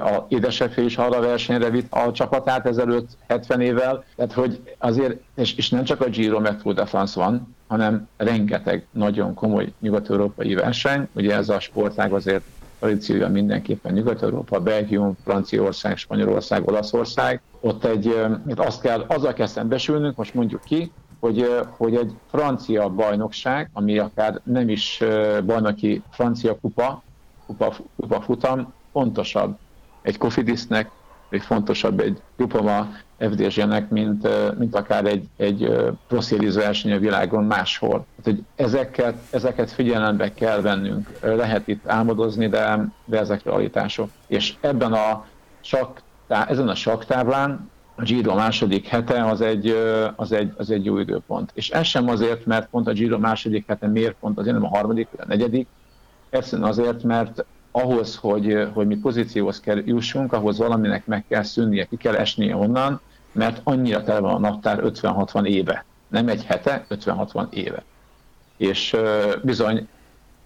a 0.00 0.26
édesapja 0.28 0.82
is 0.82 0.96
arra 0.96 1.20
versenyre 1.20 1.70
vitt 1.70 1.92
a 1.92 2.12
csapatát 2.12 2.66
ezelőtt 2.66 3.08
70 3.28 3.60
évvel, 3.60 4.04
tehát 4.16 4.32
hogy 4.32 4.74
azért, 4.78 5.20
és, 5.34 5.54
és 5.56 5.70
nem 5.70 5.84
csak 5.84 6.00
a 6.00 6.08
Giro 6.08 6.40
meg 6.40 6.62
Tour 6.62 6.74
de 6.74 6.84
France 6.86 7.20
van, 7.20 7.54
hanem 7.66 8.08
rengeteg 8.16 8.86
nagyon 8.90 9.34
komoly 9.34 9.72
nyugat-európai 9.80 10.54
verseny, 10.54 11.08
ugye 11.12 11.34
ez 11.34 11.48
a 11.48 11.60
sportág 11.60 12.12
azért 12.12 12.42
tradíciója 12.78 13.28
mindenképpen 13.28 13.92
Nyugat-Európa, 13.92 14.60
Belgium, 14.60 15.16
Franciaország, 15.24 15.96
Spanyolország, 15.96 16.68
Olaszország. 16.68 17.40
Ott 17.60 17.84
egy, 17.84 18.14
azt 18.56 18.80
kell, 18.80 19.04
azzal 19.08 19.32
kell 19.32 19.46
szembesülnünk, 19.46 20.16
most 20.16 20.34
mondjuk 20.34 20.62
ki, 20.64 20.92
hogy, 21.20 21.60
hogy 21.76 21.94
egy 21.94 22.12
francia 22.30 22.88
bajnokság, 22.88 23.70
ami 23.72 23.98
akár 23.98 24.40
nem 24.44 24.68
is 24.68 25.02
bajnoki 25.46 26.02
francia 26.10 26.56
kupa, 26.60 27.02
kupa, 27.46 27.74
kupa 27.96 28.20
futam, 28.20 28.72
fontosabb 28.92 29.56
egy 30.02 30.18
Kofidisnek, 30.18 30.90
vagy 31.30 31.42
fontosabb 31.42 32.00
egy 32.00 32.20
Grupama 32.36 32.88
FDZ-nek, 33.18 33.88
mint, 33.88 34.28
mint 34.58 34.74
akár 34.74 35.04
egy, 35.04 35.28
egy 35.36 35.72
Pro 36.08 36.20
Series 36.20 36.54
verseny 36.54 36.92
a 36.92 36.98
világon 36.98 37.44
máshol. 37.44 38.06
Hát, 38.16 38.24
hogy 38.24 38.42
ezeket, 38.56 39.14
ezeket 39.30 39.70
figyelembe 39.70 40.34
kell 40.34 40.60
vennünk. 40.60 41.10
Lehet 41.20 41.68
itt 41.68 41.88
álmodozni, 41.88 42.48
de, 42.48 42.88
de 43.04 43.18
ezek 43.18 43.44
realitások. 43.44 44.10
És 44.26 44.54
ebben 44.60 44.92
a 44.92 45.26
sak, 45.60 46.02
ezen 46.28 46.68
a 46.68 46.74
saktáblán 46.74 47.70
a 47.94 48.02
Giro 48.02 48.34
második 48.34 48.86
hete 48.86 49.24
az 49.24 49.40
egy, 49.40 49.76
az, 50.16 50.32
egy, 50.32 50.52
az 50.56 50.70
egy 50.70 50.84
jó 50.84 50.98
időpont. 50.98 51.50
És 51.54 51.70
ez 51.70 51.86
sem 51.86 52.08
azért, 52.08 52.46
mert 52.46 52.68
pont 52.68 52.88
a 52.88 52.92
Giro 52.92 53.18
második 53.18 53.66
hete 53.66 53.86
miért 53.86 54.16
pont 54.20 54.38
azért 54.38 54.54
nem 54.54 54.64
a 54.64 54.76
harmadik, 54.76 55.08
vagy 55.10 55.20
a 55.20 55.28
negyedik, 55.28 55.66
egyszerűen 56.30 56.68
azért, 56.68 57.02
mert 57.02 57.44
ahhoz, 57.72 58.16
hogy, 58.16 58.68
hogy 58.72 58.86
mi 58.86 58.96
pozícióhoz 58.96 59.60
kell 59.60 59.82
jussunk, 59.84 60.32
ahhoz 60.32 60.58
valaminek 60.58 61.06
meg 61.06 61.24
kell 61.28 61.42
szűnnie, 61.42 61.84
ki 61.84 61.96
kell 61.96 62.14
esnie 62.14 62.56
onnan, 62.56 63.00
mert 63.32 63.60
annyira 63.64 64.02
tele 64.02 64.18
van 64.18 64.34
a 64.34 64.38
naptár 64.38 64.80
50-60 64.82 65.46
éve. 65.46 65.84
Nem 66.08 66.28
egy 66.28 66.44
hete, 66.44 66.86
50-60 66.90 67.52
éve. 67.52 67.82
És 68.56 68.96
bizony 69.42 69.88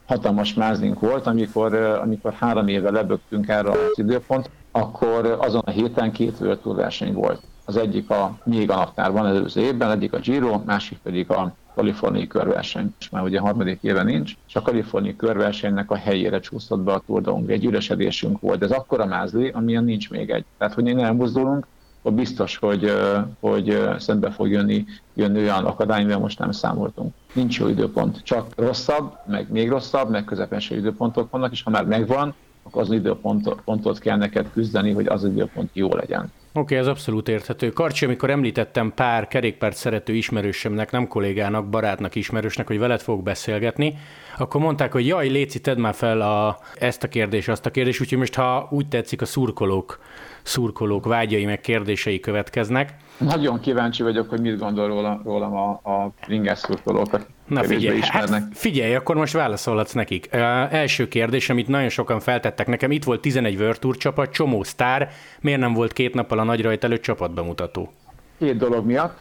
hatalmas 0.06 0.54
mázlink 0.54 1.00
volt, 1.00 1.26
amikor, 1.26 1.74
amikor 1.74 2.32
három 2.32 2.68
éve 2.68 2.90
lebögtünk 2.90 3.48
erre 3.48 3.70
az 3.70 3.78
időpont, 3.94 4.50
akkor 4.70 5.36
azon 5.40 5.62
a 5.64 5.70
héten 5.70 6.12
két 6.12 6.40
World 6.40 6.76
verseny 6.76 7.12
volt. 7.12 7.42
Az 7.64 7.76
egyik 7.76 8.10
a 8.10 8.38
még 8.44 8.70
a 8.70 8.76
naptárban 8.76 9.26
előző 9.26 9.60
évben, 9.60 9.90
egyik 9.90 10.12
a 10.12 10.18
Giro, 10.18 10.62
másik 10.64 10.98
pedig 10.98 11.30
a 11.30 11.54
kaliforniai 11.76 12.26
körverseny, 12.26 12.94
és 12.98 13.08
már 13.10 13.22
ugye 13.22 13.38
harmadik 13.38 13.78
éve 13.82 14.02
nincs, 14.02 14.32
és 14.48 14.56
a 14.56 14.62
kaliforniai 14.62 15.16
körversenynek 15.16 15.90
a 15.90 15.96
helyére 15.96 16.40
csúszott 16.40 16.80
be 16.80 16.92
a 16.92 17.02
Tour 17.06 17.22
de. 17.22 17.50
Egy 17.52 17.64
üresedésünk 17.64 18.40
volt, 18.40 18.62
ez 18.62 18.70
akkora 18.70 19.06
mázli, 19.06 19.48
amilyen 19.48 19.84
nincs 19.84 20.10
még 20.10 20.30
egy. 20.30 20.44
Tehát, 20.58 20.74
hogy 20.74 20.86
én 20.86 20.98
elmozdulunk, 20.98 21.66
akkor 22.00 22.12
biztos, 22.12 22.56
hogy, 22.56 22.92
hogy 23.40 23.78
szembe 23.98 24.30
fog 24.30 24.48
jönni, 24.50 24.84
jönni 25.14 25.38
olyan 25.38 25.64
akadály, 25.64 26.00
amivel 26.00 26.18
most 26.18 26.38
nem 26.38 26.50
számoltunk. 26.50 27.14
Nincs 27.32 27.58
jó 27.58 27.68
időpont, 27.68 28.22
csak 28.22 28.52
rosszabb, 28.56 29.12
meg 29.26 29.50
még 29.50 29.68
rosszabb, 29.68 30.10
meg 30.10 30.24
közepes 30.24 30.70
időpontok 30.70 31.30
vannak, 31.30 31.52
és 31.52 31.62
ha 31.62 31.70
már 31.70 31.84
megvan, 31.84 32.34
akkor 32.62 32.82
az 32.82 32.90
időpontot 32.90 33.98
kell 33.98 34.16
neked 34.16 34.50
küzdeni, 34.52 34.92
hogy 34.92 35.06
az 35.06 35.24
időpont 35.24 35.70
jó 35.72 35.94
legyen. 35.94 36.32
Oké, 36.56 36.74
okay, 36.74 36.76
ez 36.76 36.86
abszolút 36.86 37.28
érthető. 37.28 37.70
Karcsi, 37.70 38.04
amikor 38.04 38.30
említettem 38.30 38.92
pár 38.94 39.28
kerékpárt 39.28 39.76
szerető 39.76 40.14
ismerősömnek, 40.14 40.90
nem 40.90 41.08
kollégának, 41.08 41.68
barátnak, 41.68 42.14
ismerősnek, 42.14 42.66
hogy 42.66 42.78
veled 42.78 43.00
fogok 43.00 43.22
beszélgetni, 43.22 43.98
akkor 44.38 44.60
mondták, 44.60 44.92
hogy 44.92 45.06
jaj, 45.06 45.28
Léci, 45.28 45.60
tedd 45.60 45.78
már 45.78 45.94
fel 45.94 46.20
a, 46.20 46.58
ezt 46.74 47.02
a 47.02 47.08
kérdést, 47.08 47.48
azt 47.48 47.66
a 47.66 47.70
kérdést, 47.70 48.00
úgyhogy 48.00 48.18
most 48.18 48.34
ha 48.34 48.68
úgy 48.70 48.88
tetszik, 48.88 49.22
a 49.22 49.24
szurkolók, 49.24 49.98
szurkolók 50.42 51.06
vágyai 51.06 51.44
meg 51.44 51.60
kérdései 51.60 52.20
következnek. 52.20 52.94
Nagyon 53.18 53.60
kíváncsi 53.60 54.02
vagyok, 54.02 54.28
hogy 54.28 54.40
mit 54.40 54.58
gondol 54.58 54.86
rólam, 54.86 55.22
rólam 55.24 55.56
a, 55.56 55.70
a 55.70 56.10
ringás 56.26 56.58
szurkolók. 56.58 57.20
Na 57.46 57.62
figyelj, 57.62 58.00
hát 58.02 58.42
figyelj, 58.52 58.94
akkor 58.94 59.16
most 59.16 59.32
válaszolhatsz 59.32 59.92
nekik. 59.92 60.28
Uh, 60.32 60.40
első 60.74 61.08
kérdés, 61.08 61.50
amit 61.50 61.68
nagyon 61.68 61.88
sokan 61.88 62.20
feltettek 62.20 62.66
nekem, 62.66 62.90
itt 62.90 63.04
volt 63.04 63.20
11 63.20 63.56
World 63.56 63.78
Tour 63.78 63.96
csapat, 63.96 64.32
csomó 64.32 64.62
sztár, 64.62 65.10
miért 65.40 65.60
nem 65.60 65.72
volt 65.72 65.92
két 65.92 66.14
nappal 66.14 66.38
a 66.38 66.44
nagy 66.44 66.62
rajt 66.62 66.84
előtt 66.84 67.02
csapatbemutató? 67.02 67.92
Két 68.38 68.56
dolog 68.56 68.86
miatt 68.86 69.18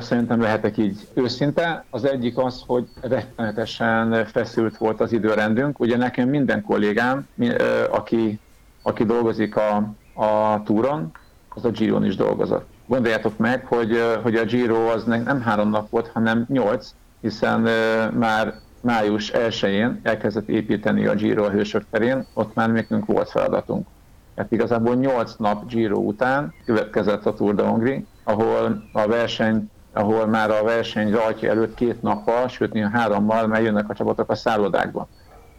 szerintem 0.00 0.40
lehetek 0.40 0.78
így 0.78 1.08
őszinte. 1.14 1.84
Az 1.90 2.04
egyik 2.04 2.38
az, 2.38 2.62
hogy 2.66 2.88
rettenetesen 3.00 4.24
feszült 4.24 4.76
volt 4.76 5.00
az 5.00 5.12
időrendünk. 5.12 5.80
Ugye 5.80 5.96
nekem 5.96 6.28
minden 6.28 6.62
kollégám, 6.62 7.28
aki, 7.90 8.40
aki 8.82 9.04
dolgozik 9.04 9.56
a, 9.56 9.76
a 10.14 10.62
túron, 10.62 11.10
az 11.48 11.64
a 11.64 11.70
Giron 11.70 12.04
is 12.04 12.16
dolgozott. 12.16 12.66
Gondoljátok 12.86 13.36
meg, 13.36 13.66
hogy, 13.66 14.00
hogy 14.22 14.36
a 14.36 14.44
Giro 14.44 14.86
az 14.86 15.04
nem 15.04 15.40
három 15.40 15.70
nap 15.70 15.90
volt, 15.90 16.10
hanem 16.12 16.44
nyolc, 16.48 16.94
hiszen 17.20 17.60
már 18.12 18.54
május 18.80 19.30
1-én 19.34 20.00
elkezdett 20.02 20.48
építeni 20.48 21.06
a 21.06 21.14
Giro 21.14 21.44
a 21.44 21.50
hősök 21.50 21.84
terén, 21.90 22.26
ott 22.34 22.54
már 22.54 22.72
nekünk 22.72 23.06
volt 23.06 23.30
feladatunk. 23.30 23.86
Tehát 24.34 24.52
igazából 24.52 24.94
8 24.94 25.34
nap 25.36 25.68
Giro 25.68 25.98
után 25.98 26.54
következett 26.64 27.26
a 27.26 27.34
Tour 27.34 27.54
de 27.54 27.62
Hongrie, 27.62 28.04
ahol 28.24 28.88
a 28.92 29.06
verseny 29.06 29.68
ahol 29.94 30.26
már 30.26 30.50
a 30.50 30.62
verseny 30.62 31.10
rajtja 31.10 31.50
előtt 31.50 31.74
két 31.74 32.02
nappal, 32.02 32.48
sőt 32.48 32.72
néha 32.72 32.88
hárommal 32.88 33.46
már 33.46 33.62
jönnek 33.62 33.88
a 33.88 33.94
csapatok 33.94 34.30
a 34.30 34.34
szállodákba. 34.34 35.08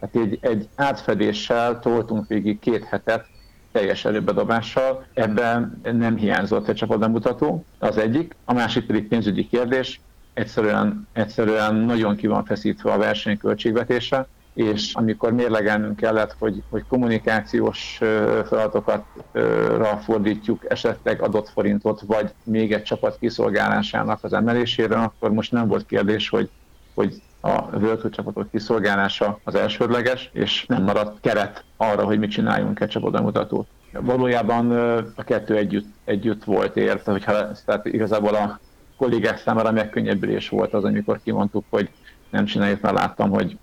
Tehát 0.00 0.28
egy, 0.28 0.38
egy 0.40 0.68
átfedéssel 0.74 1.78
toltunk 1.80 2.26
végig 2.26 2.58
két 2.58 2.84
hetet 2.84 3.26
teljes 3.72 4.04
előbedobással, 4.04 5.06
ebben 5.14 5.80
nem 5.82 6.16
hiányzott 6.16 6.68
egy 6.68 6.74
csapatbemutató, 6.74 7.66
az 7.78 7.96
egyik. 7.96 8.36
A 8.44 8.52
másik 8.52 8.86
pedig 8.86 9.08
pénzügyi 9.08 9.46
kérdés, 9.46 10.00
egyszerűen, 10.34 11.08
egyszerűen 11.12 11.74
nagyon 11.74 12.16
ki 12.16 12.26
van 12.26 12.44
feszítve 12.44 12.92
a 12.92 12.98
verseny 12.98 13.38
költségvetése, 13.38 14.28
és 14.56 14.94
amikor 14.94 15.32
mérlegelnünk 15.32 15.96
kellett, 15.96 16.36
hogy, 16.38 16.62
hogy 16.70 16.84
kommunikációs 16.88 17.98
feladatokat 18.46 19.04
fordítjuk 20.02 20.70
esetleg 20.70 21.22
adott 21.22 21.48
forintot, 21.48 22.00
vagy 22.00 22.34
még 22.42 22.72
egy 22.72 22.82
csapat 22.82 23.16
kiszolgálásának 23.20 24.24
az 24.24 24.32
emelésére, 24.32 24.96
akkor 24.96 25.32
most 25.32 25.52
nem 25.52 25.68
volt 25.68 25.86
kérdés, 25.86 26.28
hogy, 26.28 26.50
hogy 26.94 27.22
a 27.40 27.76
World 27.76 28.10
csapatok 28.10 28.50
kiszolgálása 28.50 29.40
az 29.44 29.54
elsődleges, 29.54 30.30
és 30.32 30.66
nem 30.66 30.82
maradt 30.82 31.20
keret 31.20 31.64
arra, 31.76 32.04
hogy 32.04 32.18
mit 32.18 32.30
csináljunk 32.30 32.80
egy 32.80 32.88
csapatbemutatót. 32.88 33.66
Valójában 33.92 34.70
a 35.16 35.24
kettő 35.24 35.56
együtt, 35.56 35.88
együtt 36.04 36.44
volt 36.44 36.76
ért, 36.76 37.04
hogyha, 37.04 37.50
tehát 37.64 37.86
igazából 37.86 38.34
a 38.34 38.60
kollégák 38.96 39.38
számára 39.38 39.72
megkönnyebbülés 39.72 40.48
volt 40.48 40.74
az, 40.74 40.84
amikor 40.84 41.20
kimondtuk, 41.24 41.64
hogy 41.70 41.90
nem 42.30 42.44
csináljuk, 42.44 42.80
mert 42.80 42.98
láttam, 42.98 43.30
hogy 43.30 43.56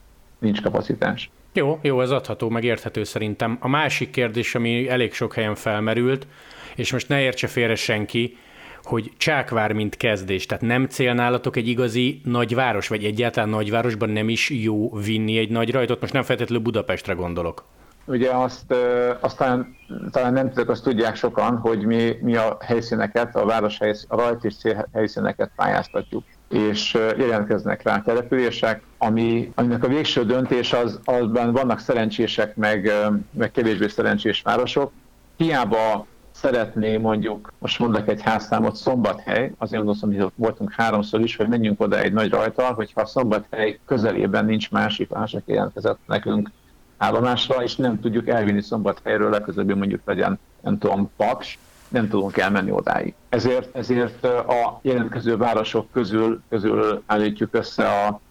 nincs 0.44 0.62
kapacitás. 0.62 1.32
Jó, 1.54 1.80
jó, 1.82 2.02
ez 2.02 2.10
adható, 2.10 2.50
meg 2.50 2.64
érthető 2.64 3.04
szerintem. 3.04 3.58
A 3.60 3.68
másik 3.68 4.10
kérdés, 4.10 4.56
ami 4.56 4.90
elég 4.90 5.14
sok 5.14 5.34
helyen 5.34 5.56
felmerült, 5.56 6.28
és 6.76 6.92
most 6.92 7.08
ne 7.08 7.22
értse 7.22 7.48
félre 7.48 7.76
senki, 7.76 8.38
hogy 8.84 9.12
Csákvár 9.18 9.72
mint 9.72 9.98
kezdés, 9.98 10.46
tehát 10.46 10.64
nem 10.64 10.86
cél 10.88 11.14
nálatok 11.14 11.56
egy 11.56 11.68
igazi 11.68 12.22
nagyváros, 12.24 12.88
vagy 12.88 13.04
egyáltalán 13.04 13.50
nagyvárosban 13.50 14.10
nem 14.10 14.30
is 14.30 14.50
jó 14.50 14.94
vinni 14.94 15.38
egy 15.38 15.50
nagy 15.50 15.72
rajtot? 15.72 16.02
Most 16.02 16.14
nem 16.14 16.24
feltétlenül 16.24 16.64
Budapestre 16.64 17.14
gondolok. 17.14 17.64
Ugye 18.06 18.30
azt, 18.32 18.76
azt 19.20 19.38
talán, 19.38 19.76
talán 20.12 20.34
nem 20.34 20.50
tudok, 20.50 20.70
azt 20.70 20.84
tudják 20.84 21.16
sokan, 21.16 21.58
hogy 21.58 21.86
mi, 21.86 22.18
mi 22.22 22.36
a 22.36 22.58
helyszíneket, 22.62 23.36
a 23.36 23.46
város 23.46 23.78
helyszín, 23.78 24.06
a 24.10 24.16
rajt 24.16 24.44
és 24.44 24.58
cél 24.58 24.88
helyszíneket 24.94 25.52
pályáztatjuk 25.56 26.24
és 26.50 26.94
jelentkeznek 27.18 27.84
rá 27.84 28.02
települések, 28.02 28.82
ami, 28.98 29.52
aminek 29.56 29.84
a 29.84 29.88
végső 29.88 30.26
döntés 30.26 30.74
az, 30.74 31.00
azban 31.04 31.52
vannak 31.52 31.80
szerencsések, 31.80 32.56
meg, 32.56 32.92
meg 33.32 33.52
kevésbé 33.52 33.88
szerencsés 33.88 34.42
városok. 34.42 34.92
Hiába 35.38 36.06
szeretné 36.32 36.98
mondjuk, 36.98 37.54
most 37.60 37.80
mondok 37.80 38.08
egy 38.08 38.22
házszámot, 38.22 38.76
Szombathely, 38.76 39.52
azért 39.58 39.84
mondom, 39.84 40.10
hogy 40.12 40.22
ott 40.22 40.34
voltunk 40.36 40.72
háromszor 40.72 41.22
is, 41.22 41.36
hogy 41.36 41.48
menjünk 41.48 41.82
oda 41.82 42.00
egy 42.00 42.14
nagy 42.14 42.30
rajtal, 42.30 42.74
hogyha 42.74 43.02
a 43.02 43.06
Szombathely 43.06 43.80
közelében 43.86 44.46
nincs 44.46 44.72
másik 44.72 45.12
aki 45.12 45.42
jelentkezett 45.46 46.00
nekünk 46.06 46.50
állomásra, 46.98 47.64
és 47.64 47.76
nem 47.76 48.00
tudjuk 48.00 48.28
elvinni 48.28 48.62
Szombathelyről 48.62 49.30
legközelebb 49.30 49.78
mondjuk 49.78 50.02
legyen, 50.06 50.40
nem 50.62 50.78
tudom, 50.78 51.12
Paks, 51.16 51.58
nem 51.94 52.08
tudunk 52.08 52.38
elmenni 52.38 52.72
odáig. 52.72 53.14
Ezért, 53.30 53.76
ezért 53.76 54.24
a 54.26 54.80
jelentkező 54.82 55.38
városok 55.38 55.92
közül, 55.92 56.42
közül 56.50 57.04
állítjuk 57.06 57.56
össze 57.56 57.88
a, 57.88 58.22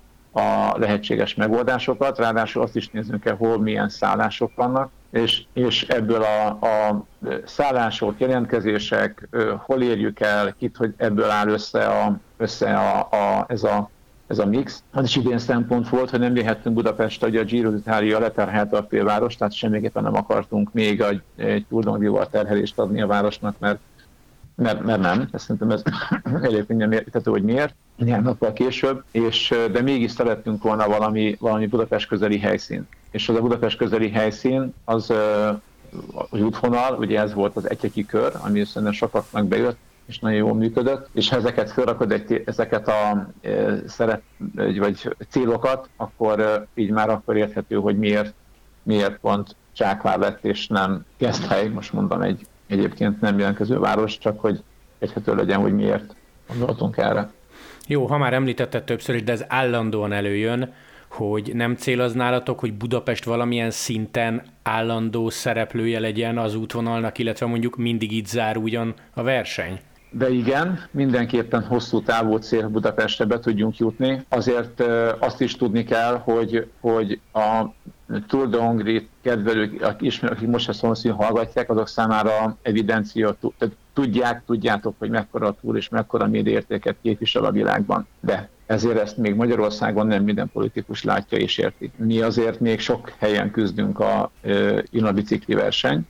a 0.41 0.79
lehetséges 0.79 1.35
megoldásokat, 1.35 2.19
ráadásul 2.19 2.63
azt 2.63 2.77
is 2.77 2.89
nézzünk 2.89 3.25
el, 3.25 3.35
hol 3.35 3.59
milyen 3.59 3.89
szállások 3.89 4.55
vannak, 4.55 4.91
és, 5.11 5.43
és 5.53 5.83
ebből 5.83 6.23
a, 6.23 6.47
a 6.47 7.05
szállások, 7.45 8.15
jelentkezések, 8.19 9.29
hol 9.57 9.83
érjük 9.83 10.21
el, 10.21 10.55
kit, 10.59 10.77
hogy 10.77 10.95
ebből 10.97 11.31
áll 11.31 11.49
össze, 11.49 11.87
a, 11.87 12.17
össze 12.37 12.75
a, 12.75 12.99
a, 13.11 13.45
ez 13.49 13.63
a 13.63 13.91
ez 14.33 14.39
a 14.39 14.47
mix. 14.47 14.83
Az 14.93 15.05
is 15.05 15.17
idén 15.17 15.39
szempont 15.39 15.89
volt, 15.89 16.11
hogy 16.11 16.19
nem 16.19 16.37
jöhettünk 16.37 16.75
Budapestre, 16.75 17.27
hogy 17.27 17.37
a 17.37 17.45
Giro 17.45 17.71
d'Italia 17.71 18.21
leterhelte 18.21 18.77
a 18.77 18.87
félváros, 18.89 19.37
tehát 19.37 19.53
semmiképpen 19.53 20.03
nem 20.03 20.15
akartunk 20.15 20.73
még 20.73 21.01
egy, 21.01 21.23
egy 21.37 21.67
Tour 21.69 22.29
terhelést 22.31 22.79
adni 22.79 23.03
a 23.03 23.07
városnak, 23.07 23.59
mert 23.59 23.79
mert, 24.55 24.85
mert 24.85 25.01
nem, 25.01 25.29
ezt 25.33 25.45
szerintem 25.45 25.71
ez 25.71 25.83
elég 26.43 26.67
könnyen 26.67 26.93
értető, 26.93 27.31
hogy 27.31 27.43
miért, 27.43 27.75
néhány 27.97 28.23
nappal 28.23 28.53
később, 28.53 29.03
és, 29.11 29.55
de 29.73 29.81
mégis 29.81 30.11
szerettünk 30.11 30.63
volna 30.63 30.89
valami, 30.89 31.37
valami 31.41 31.67
Budapest 31.67 32.09
közeli 32.09 32.39
helyszín. 32.39 32.87
És 33.11 33.29
az 33.29 33.37
a 33.37 33.41
Budapest 33.41 33.77
közeli 33.77 34.11
helyszín, 34.11 34.75
az 34.85 35.13
az 36.31 36.41
útvonal, 36.41 36.99
ugye 36.99 37.21
ez 37.21 37.35
volt 37.35 37.57
az 37.57 37.71
egyeki 37.71 38.07
kör, 38.07 38.33
ami 38.41 38.65
szerintem 38.65 38.93
sokaknak 38.93 39.47
bejött, 39.47 39.77
és 40.13 40.19
nagyon 40.19 40.39
jól 40.39 40.55
működött, 40.55 41.09
és 41.13 41.29
ha 41.29 41.37
ezeket 41.37 41.71
felrakod, 41.71 42.13
egy, 42.13 42.43
ezeket 42.45 42.89
a 42.89 43.29
e, 43.43 43.77
szeret, 43.87 44.23
vagy 44.55 45.15
célokat, 45.29 45.89
akkor 45.97 46.41
e, 46.41 46.67
így 46.75 46.91
már 46.91 47.11
akkor 47.11 47.37
érthető, 47.37 47.77
hogy 47.77 47.99
miért, 47.99 48.35
miért 48.83 49.19
pont 49.19 49.57
Csákvár 49.73 50.19
lett, 50.19 50.45
és 50.45 50.67
nem 50.67 51.05
Keszthely, 51.17 51.69
most 51.69 51.93
mondom 51.93 52.23
egy 52.23 52.47
egyébként 52.67 53.21
nem 53.21 53.39
jelentkező 53.39 53.79
város, 53.79 54.19
csak 54.19 54.41
hogy 54.41 54.63
érthető 54.99 55.35
legyen, 55.35 55.61
hogy 55.61 55.75
miért 55.75 56.15
gondoltunk 56.49 56.97
erre. 56.97 57.31
Jó, 57.87 58.07
ha 58.07 58.19
már 58.19 58.33
említetted 58.33 58.85
többször 58.85 59.15
is, 59.15 59.23
de 59.23 59.33
ez 59.33 59.45
állandóan 59.49 60.13
előjön, 60.13 60.73
hogy 61.09 61.51
nem 61.55 61.77
cél 61.77 62.01
az 62.01 62.13
nálatok, 62.13 62.61
hogy 62.61 62.75
Budapest 62.75 63.25
valamilyen 63.25 63.71
szinten 63.71 64.43
állandó 64.63 65.31
szereplője 65.31 66.01
legyen 66.01 66.39
az 66.39 66.55
útvonalnak, 66.55 67.19
illetve 67.19 67.47
mondjuk 67.47 67.77
mindig 67.77 68.13
itt 68.13 68.27
zár 68.27 68.57
ugyan 68.57 68.95
a 69.15 69.23
verseny? 69.23 69.81
De 70.15 70.31
igen, 70.31 70.81
mindenképpen 70.91 71.63
hosszú 71.63 72.03
távú 72.03 72.37
cél 72.37 72.69
Budapestre 72.69 73.25
be 73.25 73.39
tudjunk 73.39 73.77
jutni. 73.77 74.25
Azért 74.29 74.83
azt 75.19 75.41
is 75.41 75.57
tudni 75.57 75.85
kell, 75.85 76.17
hogy, 76.17 76.67
hogy 76.81 77.21
a 77.33 77.65
Tour 78.27 78.49
de 78.49 78.59
Hongrie 78.59 79.03
kedvelők, 79.23 79.83
akik 79.83 80.47
most 80.47 80.69
a 80.69 80.73
szomszédon 80.73 81.17
hallgatják, 81.17 81.71
azok 81.71 81.89
számára 81.89 82.57
evidencia, 82.63 83.37
tehát 83.59 83.75
tudják, 83.93 84.43
tudjátok, 84.47 84.95
hogy 84.99 85.11
mekkora 85.11 85.47
a 85.47 85.57
túr 85.61 85.77
és 85.77 85.89
mekkora 85.89 86.27
médiértéket 86.27 86.97
képvisel 87.03 87.45
a 87.45 87.51
világban. 87.51 88.07
De 88.21 88.49
ezért 88.67 88.99
ezt 88.99 89.17
még 89.17 89.35
Magyarországon 89.35 90.07
nem 90.07 90.23
minden 90.23 90.51
politikus 90.53 91.05
látja 91.05 91.39
és 91.39 91.59
érti. 91.59 91.91
Mi 91.97 92.21
azért 92.21 92.61
még 92.61 92.81
sok 92.81 93.13
helyen 93.19 93.51
küzdünk 93.51 94.01
a 94.01 94.31
e, 94.43 95.13
bicikli 95.13 95.55
verseny, 95.55 96.07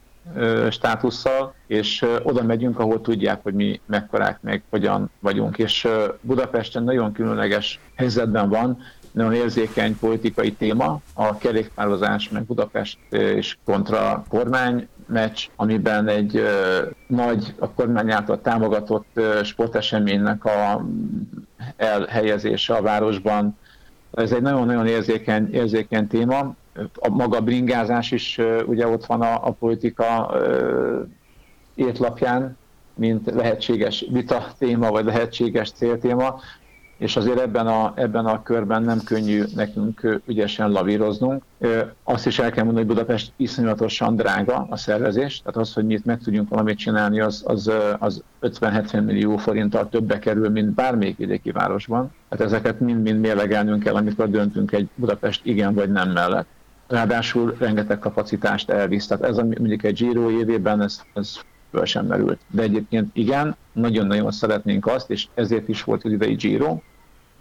státusszal, 0.70 1.54
és 1.66 2.04
oda 2.22 2.42
megyünk, 2.42 2.78
ahol 2.78 3.00
tudják, 3.00 3.42
hogy 3.42 3.54
mi 3.54 3.80
mekkorák, 3.86 4.38
meg 4.40 4.62
hogyan 4.70 5.10
vagyunk. 5.20 5.58
És 5.58 5.88
Budapesten 6.20 6.82
nagyon 6.82 7.12
különleges 7.12 7.80
helyzetben 7.94 8.48
van, 8.48 8.78
nagyon 9.12 9.34
érzékeny 9.34 9.98
politikai 9.98 10.52
téma, 10.52 11.00
a 11.14 11.36
kerékpározás, 11.38 12.28
meg 12.28 12.42
Budapest 12.44 12.98
és 13.10 13.56
kontra 13.64 14.24
kormány 14.28 14.88
meccs, 15.06 15.46
amiben 15.56 16.08
egy 16.08 16.42
nagy, 17.06 17.54
a 17.58 17.70
kormány 17.70 18.12
által 18.12 18.40
támogatott 18.40 19.20
sporteseménynek 19.42 20.44
a 20.44 20.86
elhelyezése 21.76 22.74
a 22.74 22.82
városban. 22.82 23.58
Ez 24.14 24.32
egy 24.32 24.42
nagyon-nagyon 24.42 24.86
érzékeny, 24.86 25.54
érzékeny 25.54 26.06
téma, 26.06 26.54
a 26.94 27.08
maga 27.08 27.40
bringázás 27.40 28.10
is 28.10 28.40
ugye 28.66 28.86
ott 28.86 29.06
van 29.06 29.20
a, 29.20 29.46
a 29.46 29.50
politika 29.50 30.36
étlapján, 31.74 32.56
mint 32.94 33.30
lehetséges 33.30 34.04
vita 34.10 34.46
téma, 34.58 34.90
vagy 34.90 35.04
lehetséges 35.04 35.70
céltéma, 35.70 36.40
és 37.02 37.16
azért 37.16 37.40
ebben 37.40 37.66
a, 37.66 37.92
ebben 37.96 38.26
a 38.26 38.42
körben 38.42 38.82
nem 38.82 39.00
könnyű 39.04 39.42
nekünk 39.54 40.20
ügyesen 40.26 40.70
lavíroznunk. 40.70 41.42
Azt 42.02 42.26
is 42.26 42.38
el 42.38 42.50
kell 42.50 42.64
mondani, 42.64 42.86
hogy 42.86 42.94
Budapest 42.94 43.32
iszonyatosan 43.36 44.16
drága 44.16 44.66
a 44.70 44.76
szervezés, 44.76 45.38
tehát 45.38 45.56
az, 45.56 45.72
hogy 45.72 45.86
mi 45.86 45.94
itt 45.94 46.04
meg 46.04 46.18
tudjunk 46.18 46.48
valamit 46.48 46.78
csinálni, 46.78 47.20
az, 47.20 47.42
az, 47.46 47.70
az 47.98 48.22
50-70 48.42 49.04
millió 49.04 49.36
forinttal 49.36 49.88
többe 49.88 50.18
kerül, 50.18 50.48
mint 50.48 50.70
bármelyik 50.70 51.16
vidéki 51.16 51.50
városban. 51.50 52.12
Tehát 52.28 52.44
ezeket 52.44 52.80
mind-mind 52.80 53.20
mérlegelnünk 53.20 53.82
kell, 53.82 53.94
amikor 53.94 54.30
döntünk 54.30 54.72
egy 54.72 54.88
Budapest 54.94 55.40
igen 55.44 55.74
vagy 55.74 55.90
nem 55.90 56.10
mellett. 56.10 56.46
Ráadásul 56.92 57.54
rengeteg 57.58 57.98
kapacitást 57.98 58.70
elvisz. 58.70 59.06
Tehát 59.06 59.24
ez 59.24 59.38
a, 59.38 59.44
mondjuk 59.44 59.82
egy 59.82 59.94
Giro 59.94 60.30
évében 60.30 60.80
ez, 60.80 61.02
ez 61.14 61.38
föl 61.70 61.84
sem 61.84 62.06
merült. 62.06 62.40
De 62.46 62.62
egyébként 62.62 63.10
igen, 63.12 63.56
nagyon-nagyon 63.72 64.32
szeretnénk 64.32 64.86
azt, 64.86 65.10
és 65.10 65.26
ezért 65.34 65.68
is 65.68 65.84
volt 65.84 66.04
az 66.04 66.12
idei 66.12 66.34
Giro, 66.34 66.80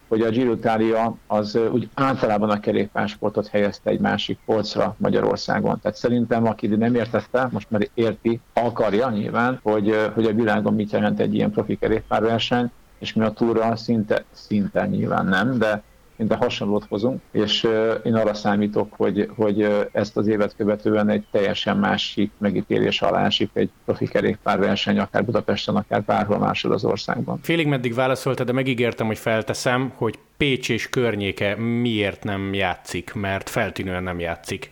hogy 0.08 0.22
a 0.22 0.30
Giro 0.30 0.52
Italia 0.52 1.16
az 1.26 1.58
úgy 1.72 1.88
általában 1.94 2.50
a 2.50 2.60
kerékpársportot 2.60 3.46
helyezte 3.46 3.90
egy 3.90 4.00
másik 4.00 4.38
polcra 4.44 4.94
Magyarországon. 4.98 5.80
Tehát 5.80 5.96
szerintem, 5.96 6.46
aki 6.46 6.66
nem 6.66 6.94
értette, 6.94 7.48
most 7.50 7.70
már 7.70 7.88
érti, 7.94 8.40
akarja 8.52 9.10
nyilván, 9.10 9.58
hogy, 9.62 10.10
hogy 10.14 10.24
a 10.24 10.34
világon 10.34 10.74
mit 10.74 10.92
jelent 10.92 11.20
egy 11.20 11.34
ilyen 11.34 11.50
profi 11.50 11.76
kerékpárverseny, 11.76 12.70
és 12.98 13.12
mi 13.12 13.24
a 13.24 13.30
túra 13.30 13.76
szinte, 13.76 14.24
szinte 14.30 14.86
nyilván 14.86 15.26
nem, 15.26 15.58
de 15.58 15.82
szinte 16.22 16.44
hasonlót 16.44 16.84
hozunk, 16.88 17.20
és 17.30 17.68
én 18.04 18.14
arra 18.14 18.34
számítok, 18.34 18.92
hogy, 18.96 19.30
hogy 19.36 19.88
ezt 19.92 20.16
az 20.16 20.26
évet 20.26 20.54
követően 20.56 21.08
egy 21.08 21.24
teljesen 21.30 21.76
másik 21.76 22.30
megítélés 22.38 23.02
alá 23.02 23.24
esik 23.24 23.50
egy 23.52 23.70
profi 23.84 24.06
kerékpárverseny, 24.06 24.98
akár 24.98 25.24
Budapesten, 25.24 25.76
akár 25.76 26.02
bárhol 26.02 26.38
máshol 26.38 26.72
az 26.72 26.84
országban. 26.84 27.38
Félig 27.42 27.66
meddig 27.66 27.94
válaszolta, 27.94 28.44
de 28.44 28.52
megígértem, 28.52 29.06
hogy 29.06 29.18
felteszem, 29.18 29.92
hogy 29.94 30.18
Pécs 30.36 30.70
és 30.70 30.88
környéke 30.88 31.56
miért 31.56 32.24
nem 32.24 32.54
játszik, 32.54 33.12
mert 33.14 33.48
feltűnően 33.48 34.02
nem 34.02 34.20
játszik. 34.20 34.70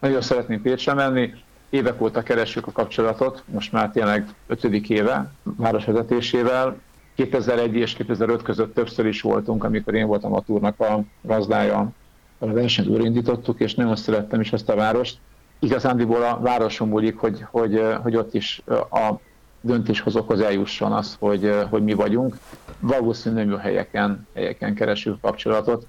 Nagyon 0.00 0.20
szeretnénk 0.20 0.62
Pécsre 0.62 0.94
menni, 0.94 1.32
évek 1.70 2.00
óta 2.00 2.22
keresjük 2.22 2.66
a 2.66 2.72
kapcsolatot, 2.72 3.42
most 3.46 3.72
már 3.72 3.90
tényleg 3.90 4.26
ötödik 4.46 4.90
éve 4.90 5.30
városvezetésével, 5.42 6.76
2001 7.16 7.74
és 7.74 7.92
2005 7.92 8.42
között 8.42 8.74
többször 8.74 9.06
is 9.06 9.20
voltunk, 9.20 9.64
amikor 9.64 9.94
én 9.94 10.06
voltam 10.06 10.32
a 10.34 10.40
túrnak 10.40 10.80
a 10.80 11.00
gazdája, 11.22 11.90
a 12.38 12.46
versenyt 12.46 12.88
újraindítottuk, 12.88 13.60
és 13.60 13.74
nagyon 13.74 13.96
szerettem 13.96 14.40
is 14.40 14.52
ezt 14.52 14.68
a 14.68 14.74
várost. 14.74 15.18
Igazándiból 15.58 16.22
a 16.22 16.40
városon 16.40 16.88
múlik, 16.88 17.16
hogy, 17.16 17.44
hogy, 17.50 17.82
hogy 18.02 18.16
ott 18.16 18.34
is 18.34 18.62
a 18.90 19.12
döntéshozókhoz 19.60 20.40
eljusson 20.40 20.92
az, 20.92 21.16
hogy, 21.18 21.54
hogy 21.70 21.84
mi 21.84 21.94
vagyunk. 21.94 22.38
Valószínűleg 22.80 23.52
a 23.52 23.58
helyeken, 23.58 24.26
helyeken 24.34 24.74
keresünk 24.74 25.20
kapcsolatot, 25.20 25.86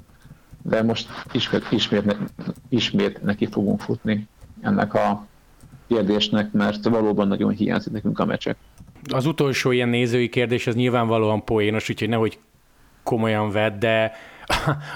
de 0.62 0.84
most 0.84 1.10
ismét, 1.32 1.72
ismét, 1.72 2.16
ismét 2.70 3.24
neki 3.24 3.46
fogunk 3.46 3.80
futni 3.80 4.28
ennek 4.62 4.94
a 4.94 5.26
kérdésnek, 5.88 6.52
mert 6.52 6.88
valóban 6.88 7.28
nagyon 7.28 7.52
hiányzik 7.52 7.94
nekünk 7.94 8.20
a 8.20 8.26
mecsek. 8.26 8.58
Az 9.14 9.26
utolsó 9.26 9.72
ilyen 9.72 9.90
nézői 9.90 10.30
kérdés, 10.30 10.68
ez 10.68 10.76
nyilvánvalóan 10.76 11.44
poénos, 11.44 11.90
úgyhogy 11.90 12.10
nehogy 12.10 12.40
komolyan 13.04 13.52
vedd, 13.52 13.80
de 13.80 14.12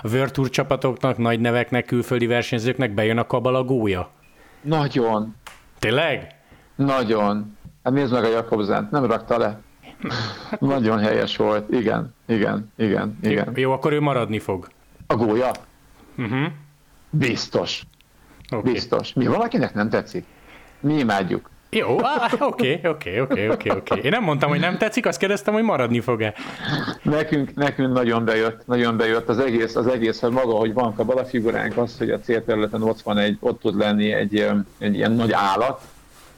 a 0.04 0.08
World 0.14 0.32
Tour 0.32 0.50
csapatoknak, 0.50 1.18
nagy 1.18 1.40
neveknek, 1.40 1.86
külföldi 1.86 2.26
versenyzőknek 2.26 2.94
bejön 2.94 3.18
a 3.18 3.28
kabalagója? 3.28 4.10
Nagyon. 4.62 5.36
Tényleg? 5.80 6.36
Nagyon. 6.76 7.58
Hát 7.84 7.94
nézd 7.94 8.14
meg 8.14 8.24
a 8.24 8.30
Jakobzánt, 8.30 8.92
nem 8.92 9.06
rakta 9.06 9.38
le. 9.38 9.60
Nagyon 10.60 11.00
helyes 11.00 11.38
volt, 11.38 11.72
igen, 11.72 12.14
igen, 12.26 12.72
igen, 12.78 13.18
igen. 13.22 13.52
Jó, 13.56 13.72
akkor 13.72 13.94
ő 13.94 14.00
maradni 14.00 14.40
fog. 14.40 14.68
A 15.08 15.16
gólya? 15.16 15.52
Uh-huh. 16.18 16.46
Biztos. 17.10 17.84
Okay. 18.52 18.72
Biztos. 18.72 19.14
Mi 19.14 19.28
valakinek 19.28 19.74
nem 19.74 19.90
tetszik? 19.90 20.26
Mi 20.80 20.94
imádjuk. 20.94 21.50
Jó, 21.74 21.98
oké, 22.40 22.80
oké, 22.84 23.20
oké, 23.20 23.50
oké, 23.50 23.70
oké. 23.70 24.00
Én 24.04 24.10
nem 24.10 24.24
mondtam, 24.24 24.50
hogy 24.50 24.60
nem 24.60 24.78
tetszik, 24.78 25.06
azt 25.06 25.20
kérdeztem, 25.20 25.54
hogy 25.54 25.64
maradni 25.64 26.00
fog-e. 26.00 26.34
Nekünk, 27.02 27.54
nekünk 27.56 27.94
nagyon 27.94 28.26
bejött, 28.26 28.68
nagyon 28.68 28.98
bejött 28.98 29.30
az 29.30 29.40
egész, 29.40 29.76
az 29.76 29.88
egész, 29.88 30.20
hogy 30.20 30.32
maga, 30.32 30.54
hogy 30.54 30.74
van 30.74 30.94
a 30.98 31.04
balafiguránk, 31.04 31.78
az, 31.78 31.98
hogy 31.98 32.10
a 32.10 32.20
célterületen 32.20 32.82
ott 32.82 33.02
van 33.02 33.18
egy, 33.18 33.38
ott 33.40 33.60
tud 33.60 33.78
lenni 33.78 34.12
egy, 34.12 34.48
egy 34.78 34.96
ilyen 34.96 35.12
nagy 35.12 35.32
állat, 35.32 35.82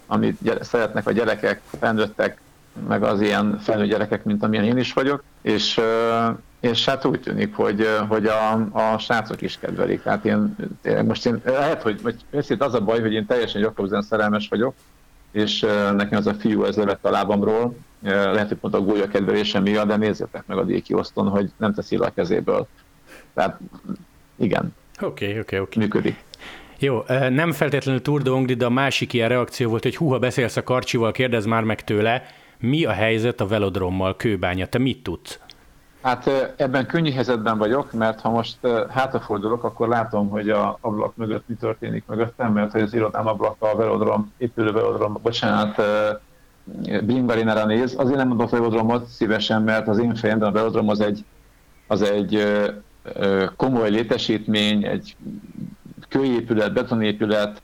amit 0.07 0.37
szeretnek 0.61 1.07
a 1.07 1.11
gyerekek, 1.11 1.61
felnőttek, 1.79 2.41
meg 2.87 3.03
az 3.03 3.21
ilyen 3.21 3.59
felnőtt 3.59 3.89
gyerekek, 3.89 4.23
mint 4.23 4.43
amilyen 4.43 4.65
én 4.65 4.77
is 4.77 4.93
vagyok, 4.93 5.23
és, 5.41 5.81
és 6.59 6.85
hát 6.85 7.05
úgy 7.05 7.19
tűnik, 7.19 7.55
hogy, 7.55 7.87
hogy 8.07 8.25
a, 8.25 8.51
a 8.71 8.97
srácok 8.97 9.41
is 9.41 9.57
kedvelik. 9.59 10.01
Tehát 10.01 10.25
én, 10.25 10.55
most 11.05 11.25
én, 11.25 11.41
lehet, 11.45 11.81
hogy, 11.81 11.99
hogy 12.31 12.55
az 12.59 12.73
a 12.73 12.81
baj, 12.81 13.01
hogy 13.01 13.13
én 13.13 13.25
teljesen 13.25 13.61
Jakobsen 13.61 14.01
szerelmes 14.01 14.47
vagyok, 14.47 14.73
és 15.33 15.59
nekem 15.95 16.19
ez 16.19 16.25
a 16.27 16.33
fiú 16.33 16.63
ez 16.63 16.75
levett 16.75 17.05
a 17.05 17.09
lábamról, 17.09 17.75
lehet, 18.01 18.47
hogy 18.47 18.57
pont 18.57 18.73
a 18.73 18.81
gólya 18.81 19.07
kedvelése 19.07 19.59
miatt, 19.59 19.87
de 19.87 19.95
nézzétek 19.95 20.43
meg 20.45 20.57
a 20.57 20.93
oszton, 20.93 21.27
hogy 21.27 21.51
nem 21.57 21.73
teszi 21.73 21.97
le 21.97 22.05
a 22.05 22.13
kezéből. 22.15 22.67
Tehát 23.33 23.59
igen. 24.35 24.75
Oké, 25.01 25.05
okay, 25.05 25.29
oké, 25.29 25.39
okay, 25.39 25.59
oké. 25.59 25.59
Okay. 25.59 25.83
Működik. 25.83 26.23
Jó, 26.79 27.03
nem 27.29 27.51
feltétlenül 27.51 28.01
Tour 28.01 28.21
de 28.21 28.29
Hongri, 28.29 28.53
de 28.53 28.65
a 28.65 28.69
másik 28.69 29.13
ilyen 29.13 29.29
reakció 29.29 29.69
volt, 29.69 29.83
hogy 29.83 29.95
húha 29.95 30.19
beszélsz 30.19 30.57
a 30.57 30.63
Karcsival, 30.63 31.11
kérdez 31.11 31.45
már 31.45 31.63
meg 31.63 31.83
tőle, 31.83 32.23
mi 32.59 32.85
a 32.85 32.91
helyzet 32.91 33.41
a 33.41 33.47
velodrommal, 33.47 34.15
kőbánya, 34.15 34.67
te 34.67 34.77
mit 34.77 35.03
tudsz? 35.03 35.39
Hát 36.03 36.53
ebben 36.55 36.85
könnyű 36.85 37.11
helyzetben 37.11 37.57
vagyok, 37.57 37.91
mert 37.91 38.19
ha 38.19 38.29
most 38.29 38.57
hátrafordulok, 38.89 39.63
akkor 39.63 39.87
látom, 39.87 40.29
hogy 40.29 40.49
a 40.49 40.77
ablak 40.81 41.15
mögött 41.15 41.47
mi 41.47 41.55
történik 41.55 42.03
mögöttem, 42.07 42.53
mert 42.53 42.71
hogy 42.71 42.81
az 42.81 42.93
irodám 42.93 43.27
ablaka 43.27 43.71
a 43.71 43.75
velodrom, 43.75 44.31
épülő 44.37 44.71
velodrom, 44.71 45.19
bocsánat, 45.21 45.81
Bingarinára 47.03 47.65
néz. 47.65 47.95
Azért 47.97 48.17
nem 48.17 48.27
mondok 48.27 48.49
velodromot 48.49 49.05
szívesen, 49.05 49.61
mert 49.61 49.87
az 49.87 49.97
én 49.97 50.15
fejemben 50.15 50.49
a 50.49 50.51
velodrom 50.51 50.89
az 50.89 50.99
egy, 50.99 51.25
az 51.87 52.01
egy 52.01 52.43
komoly 53.55 53.89
létesítmény, 53.89 54.85
egy 54.85 55.15
kőépület, 56.09 56.73
betonépület, 56.73 57.61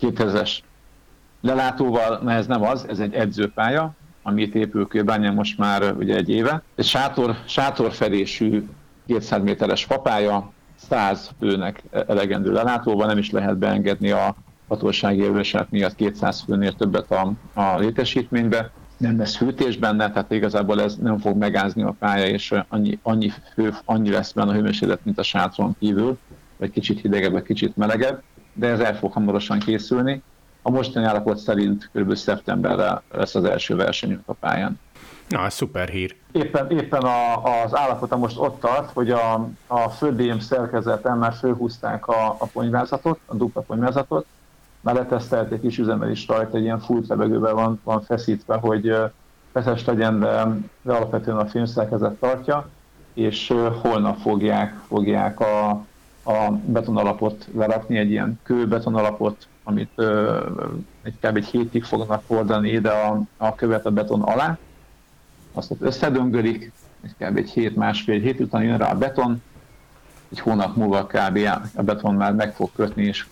2000-es 0.00 0.58
lelátóval, 1.40 2.20
mert 2.22 2.38
ez 2.38 2.46
nem 2.46 2.62
az, 2.62 2.88
ez 2.88 2.98
egy 2.98 3.14
edzőpálya, 3.14 3.94
amit 4.22 4.54
épül 4.54 4.86
Kőbányán 4.86 5.34
most 5.34 5.58
már 5.58 5.94
ugye 5.98 6.16
egy 6.16 6.28
éve. 6.28 6.62
Egy 6.74 6.84
sátor, 6.84 7.36
sátorfedésű 7.46 8.68
200 9.06 9.42
méteres 9.42 9.86
papája, 9.86 10.52
100 10.76 11.30
főnek 11.38 11.82
elegendő 11.90 12.52
lelátóval, 12.52 13.06
nem 13.06 13.18
is 13.18 13.30
lehet 13.30 13.58
beengedni 13.58 14.10
a 14.10 14.36
hatósági 14.68 15.24
elősát 15.24 15.70
miatt 15.70 15.94
200 15.94 16.40
főnél 16.40 16.72
többet 16.72 17.10
a, 17.10 17.32
a 17.54 17.78
létesítménybe. 17.78 18.70
Nem 18.96 19.18
lesz 19.18 19.38
hűtés 19.38 19.76
benne, 19.76 20.10
tehát 20.10 20.30
igazából 20.30 20.82
ez 20.82 20.96
nem 20.96 21.18
fog 21.18 21.36
megázni 21.36 21.82
a 21.82 21.94
pálya, 21.98 22.26
és 22.26 22.54
annyi, 22.68 22.98
annyi, 23.02 23.32
fő, 23.54 23.74
annyi 23.84 24.10
lesz 24.10 24.32
benne 24.32 24.50
a 24.50 24.54
hőmérséklet, 24.54 25.04
mint 25.04 25.18
a 25.18 25.22
sátron 25.22 25.76
kívül, 25.78 26.18
vagy 26.56 26.70
kicsit 26.70 27.00
hidegebb, 27.00 27.32
vagy 27.32 27.42
kicsit 27.42 27.76
melegebb, 27.76 28.22
de 28.52 28.66
ez 28.66 28.80
el 28.80 28.96
fog 28.96 29.12
hamarosan 29.12 29.58
készülni. 29.58 30.22
A 30.62 30.70
mostani 30.70 31.04
állapot 31.04 31.38
szerint 31.38 31.90
kb. 31.92 32.14
szeptemberre 32.14 33.02
lesz 33.12 33.34
az 33.34 33.44
első 33.44 33.76
versenyünk 33.76 34.22
a 34.24 34.32
pályán. 34.32 34.80
Na, 35.28 35.44
ez 35.44 35.54
szuper 35.54 35.88
hír. 35.88 36.16
Éppen, 36.32 36.70
éppen 36.70 37.02
a, 37.02 37.44
az 37.62 37.76
állapota 37.76 38.16
most 38.16 38.38
ott 38.38 38.60
tart, 38.60 38.90
hogy 38.92 39.10
a, 39.10 39.48
a 39.66 39.88
földém 39.88 40.40
szerkezeten 40.40 41.18
már 41.18 41.32
fölhúzták 41.32 42.06
a, 42.06 42.26
a 42.38 42.46
ponyvázatot, 42.52 43.18
a 43.26 43.34
dupla 43.34 43.60
ponyvázatot, 43.60 44.26
már 44.80 44.94
letesztelték 44.94 45.62
is 45.62 45.78
üzemel 45.78 46.10
is 46.10 46.26
rajta, 46.26 46.56
egy 46.56 46.62
ilyen 46.62 46.80
fúlt 46.80 47.08
levegővel 47.08 47.54
van, 47.54 47.80
van 47.84 48.02
feszítve, 48.02 48.56
hogy 48.56 48.96
feszes 49.52 49.84
legyen, 49.84 50.20
de, 50.20 50.46
de 50.82 50.92
alapvetően 50.92 51.36
a 51.36 51.46
filmszerkezet 51.46 52.14
tartja, 52.14 52.68
és 53.14 53.54
holnap 53.82 54.18
fogják, 54.20 54.74
fogják 54.86 55.40
a, 55.40 55.68
a 56.24 56.50
betonalapot 56.64 57.48
lerakni, 57.54 57.98
egy 57.98 58.10
ilyen 58.10 58.40
kőbetonalapot, 58.42 59.46
amit 59.68 59.90
ö, 59.94 60.40
egy 61.02 61.14
kb. 61.20 61.36
egy 61.36 61.46
hétig 61.46 61.84
fognak 61.84 62.22
hordani 62.26 62.70
ide 62.70 62.90
a, 62.90 63.20
a 63.36 63.54
követ 63.54 63.86
a 63.86 63.90
beton 63.90 64.22
alá, 64.22 64.58
azt 65.52 65.70
ott 65.70 65.80
összedöngölik, 65.80 66.72
egy 67.02 67.14
kb. 67.18 67.36
egy 67.36 67.50
hét, 67.50 67.76
másfél 67.76 68.20
hét 68.20 68.40
után 68.40 68.62
jön 68.62 68.78
rá 68.78 68.90
a 68.90 68.98
beton, 68.98 69.42
egy 70.32 70.40
hónap 70.40 70.76
múlva 70.76 71.06
kb. 71.06 71.38
a 71.74 71.82
beton 71.82 72.14
már 72.14 72.34
meg 72.34 72.54
fog 72.54 72.70
kötni, 72.74 73.04
és 73.04 73.26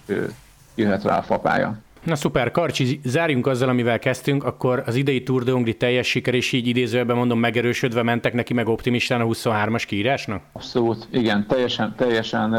jöhet 0.75 1.03
rá 1.03 1.19
a 1.19 1.23
fapája. 1.23 1.79
Na 2.03 2.15
szuper, 2.15 2.51
Karcsi, 2.51 3.01
zárjunk 3.05 3.47
azzal, 3.47 3.69
amivel 3.69 3.99
kezdtünk, 3.99 4.45
akkor 4.45 4.83
az 4.87 4.95
idei 4.95 5.23
Tour 5.23 5.43
de 5.45 5.53
Hongri 5.53 5.75
teljes 5.75 6.09
siker, 6.09 6.35
és 6.35 6.53
így 6.53 6.67
idézőben 6.67 7.17
mondom, 7.17 7.39
megerősödve 7.39 8.03
mentek 8.03 8.33
neki 8.33 8.55
meg 8.55 8.69
optimistán 8.69 9.21
a 9.21 9.25
23-as 9.25 9.85
kiírásnak? 9.87 10.43
Abszolút, 10.53 11.07
igen, 11.11 11.47
teljesen, 11.47 11.95
teljesen 11.97 12.55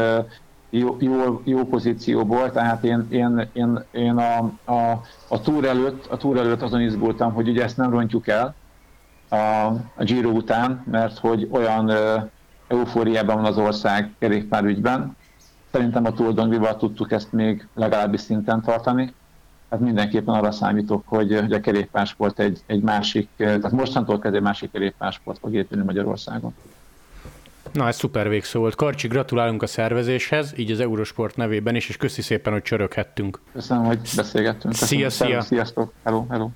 jó, 0.70 0.96
jó, 1.00 1.40
jó 1.44 1.64
pozícióból, 1.64 2.50
tehát 2.50 2.84
én, 2.84 3.06
én, 3.10 3.48
én, 3.52 3.84
én 3.90 4.16
a, 4.16 4.36
a, 4.72 5.00
a 5.28 5.40
túr 5.40 5.64
előtt, 5.64 6.06
a 6.06 6.16
túr 6.16 6.36
előtt 6.36 6.62
azon 6.62 6.80
izgultam, 6.80 7.32
hogy 7.32 7.48
ugye 7.48 7.62
ezt 7.62 7.76
nem 7.76 7.90
rontjuk 7.90 8.28
el, 8.28 8.54
a, 9.28 9.36
a 9.96 10.04
Giro 10.04 10.30
után, 10.30 10.82
mert 10.90 11.18
hogy 11.18 11.48
olyan 11.50 11.92
eufóriában 12.68 13.36
van 13.36 13.44
az 13.44 13.58
ország 13.58 14.14
kerékpárügyben. 14.18 15.16
Szerintem 15.72 16.04
a 16.04 16.12
Tour 16.12 16.76
tudtuk 16.76 17.12
ezt 17.12 17.32
még 17.32 17.68
legalábbis 17.74 18.20
szinten 18.20 18.62
tartani. 18.62 19.14
Hát 19.70 19.80
mindenképpen 19.80 20.34
arra 20.34 20.50
számítok, 20.50 21.02
hogy, 21.06 21.38
hogy 21.40 21.52
a 21.52 21.60
kerékpársport 21.60 22.38
egy, 22.38 22.62
egy 22.66 22.82
másik, 22.82 23.28
tehát 23.36 23.70
mostantól 23.70 24.18
kezdve 24.18 24.38
egy 24.38 24.44
másik 24.44 24.70
kerékpársport 24.70 25.38
fog 25.38 25.54
épülni 25.54 25.84
Magyarországon. 25.84 26.54
Na, 27.78 27.86
ez 27.86 27.96
szuper 27.96 28.28
végszó 28.28 28.60
volt. 28.60 28.74
Karcsi, 28.74 29.08
gratulálunk 29.08 29.62
a 29.62 29.66
szervezéshez, 29.66 30.52
így 30.56 30.70
az 30.70 30.80
Eurosport 30.80 31.36
nevében 31.36 31.74
is, 31.74 31.88
és 31.88 31.96
köszi 31.96 32.22
szépen, 32.22 32.52
hogy 32.52 32.62
csöröghettünk. 32.62 33.40
Köszönöm, 33.52 33.84
hogy 33.84 33.98
beszélgettünk. 34.16 34.74
Szia, 34.74 35.10
szia. 35.10 35.40
Sziasztok. 35.40 35.92
Hello, 36.04 36.26
hello. 36.28 36.48